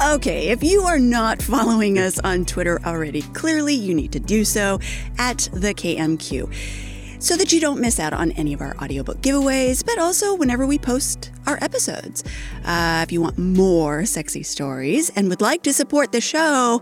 [0.14, 4.42] okay, if you are not following us on Twitter already, clearly you need to do
[4.46, 4.80] so
[5.18, 6.50] at the KMQ
[7.26, 10.64] so that you don't miss out on any of our audiobook giveaways, but also whenever
[10.64, 12.22] we post our episodes.
[12.64, 16.80] Uh, if you want more sexy stories and would like to support the show,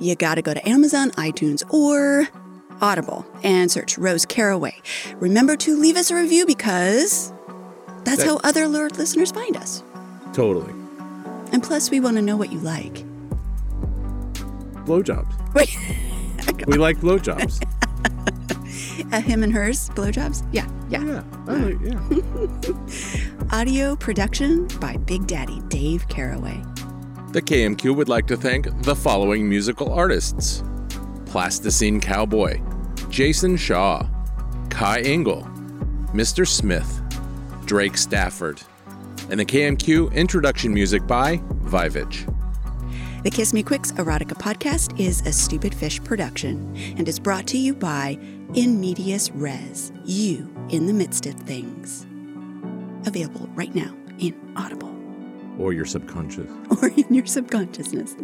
[0.00, 2.26] you gotta go to Amazon, iTunes, or
[2.80, 4.80] Audible and search Rose Caraway.
[5.16, 7.30] Remember to leave us a review because
[8.04, 9.82] that's That- how other lured listeners find us.
[10.32, 10.72] totally.
[11.52, 13.04] And plus, we want to know what you like.
[14.86, 15.54] Blowjobs.
[15.54, 15.76] Wait,
[16.66, 17.62] We like blowjobs.
[19.12, 20.46] Uh, him and hers blowjobs?
[20.52, 21.04] Yeah, yeah.
[21.04, 21.22] Yeah.
[21.48, 23.50] I yeah.
[23.58, 26.62] Audio production by Big Daddy Dayv Caraway.
[27.32, 30.62] The KMQ would like to thank the following musical artists
[31.26, 32.60] Plasticine Cowboy,
[33.10, 34.06] Jason Shaw,
[34.70, 35.42] Kai Engel,
[36.12, 36.46] Mr.
[36.46, 37.02] Smith,
[37.64, 38.62] Drake Stafford,
[39.30, 42.26] and the KMQ introduction music by Vivage.
[43.24, 47.56] The Kiss Me Quicks Erotica podcast is a Stupid Fish production and is brought to
[47.56, 48.18] you by
[48.52, 52.06] In Medias Res, you in the midst of things.
[53.06, 54.94] Available right now in Audible
[55.58, 56.48] Or your subconscious.
[56.82, 58.14] or in your subconsciousness.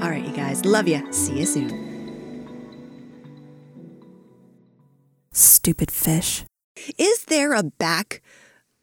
[0.00, 0.64] All right, you guys.
[0.64, 1.12] Love you.
[1.12, 1.86] See you soon.
[5.32, 6.44] Stupid fish.
[6.96, 8.22] Is there a back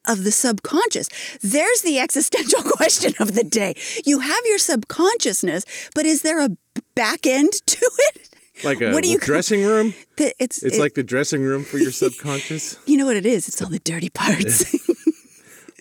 [0.07, 1.09] of the subconscious?
[1.41, 3.75] There's the existential question of the day.
[4.05, 6.49] You have your subconsciousness, but is there a
[6.95, 8.29] back end to it?
[8.63, 9.93] Like a What do you- dressing room?
[10.17, 12.77] The- It's, It's it- like the dressing room for your subconscious.
[12.85, 13.47] you know what it is.
[13.47, 14.65] It's all the dirty parts.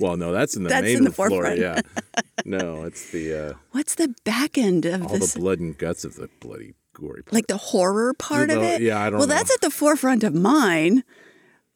[0.01, 1.29] Well, no, that's in the That's main in the floor.
[1.29, 1.61] forefront.
[1.61, 1.81] Yeah.
[2.45, 5.35] No, it's the uh, What's the back end of all this?
[5.35, 7.23] the blood and guts of the bloody gory.
[7.23, 7.33] Part.
[7.35, 8.81] like the horror part of it?
[8.83, 9.35] yeah, I don't Well, know.
[9.35, 11.05] that's at the forefront of mine.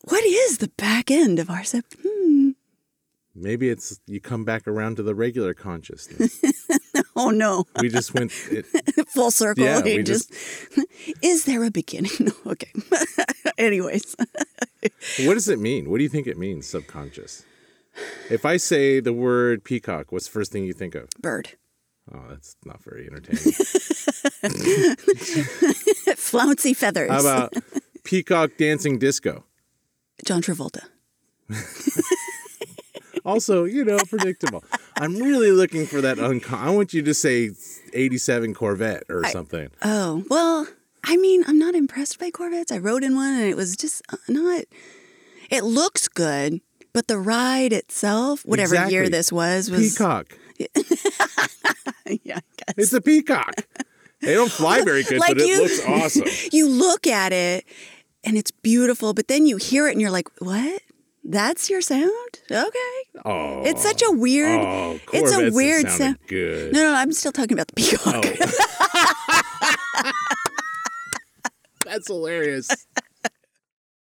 [0.05, 1.85] What is the back end of our sub?
[3.39, 6.43] Maybe it's you come back around to the regular consciousness.
[7.19, 8.31] Oh no, we just went.
[8.51, 8.67] It,
[9.09, 9.65] full circle.
[9.65, 10.31] Yeah, we just,
[11.23, 12.11] is there a beginning?
[12.47, 12.71] Okay.
[13.57, 14.15] Anyways,
[15.25, 15.89] what does it mean?
[15.91, 16.67] What do you think it means?
[16.67, 17.43] Subconscious.
[18.31, 21.09] If I say the word peacock, what's the first thing you think of?
[21.19, 21.53] bird,
[22.13, 23.53] Oh, that's not very entertaining.
[26.17, 27.11] flouncy feathers.
[27.11, 27.55] How about
[28.05, 29.45] Peacock Dancing Disco.
[30.25, 30.83] John Travolta.
[33.27, 34.63] Also, you know, predictable.
[34.97, 36.59] I'm really looking for that uncon.
[36.59, 37.51] I want you to say
[37.93, 39.69] 87 Corvette or something.
[39.83, 40.69] Oh, well,
[41.05, 42.71] I mean, I'm not impressed by Corvettes.
[42.71, 44.65] I rode in one and it was just uh, not.
[45.51, 46.61] It looks good,
[46.93, 49.93] but the ride itself, whatever year this was, was.
[49.93, 50.39] Peacock.
[50.59, 50.67] yeah,
[52.07, 52.75] I guess.
[52.77, 53.55] It's a peacock.
[54.23, 56.29] They don't fly very good, Like but it you- looks awesome.
[56.53, 57.65] You look at it
[58.25, 60.81] and it's beautiful, but then you hear it and you're like, what?
[61.29, 62.41] That's your sound?
[62.49, 63.03] Okay.
[63.25, 64.13] Oh, It's such a oh.
[64.13, 64.61] weird.
[64.61, 66.19] Oh, it's a weird sound.
[66.29, 66.73] Good.
[66.73, 68.25] No, no, I'm still talking about the peacock.
[68.25, 70.13] Oh.
[71.85, 72.69] That's hilarious.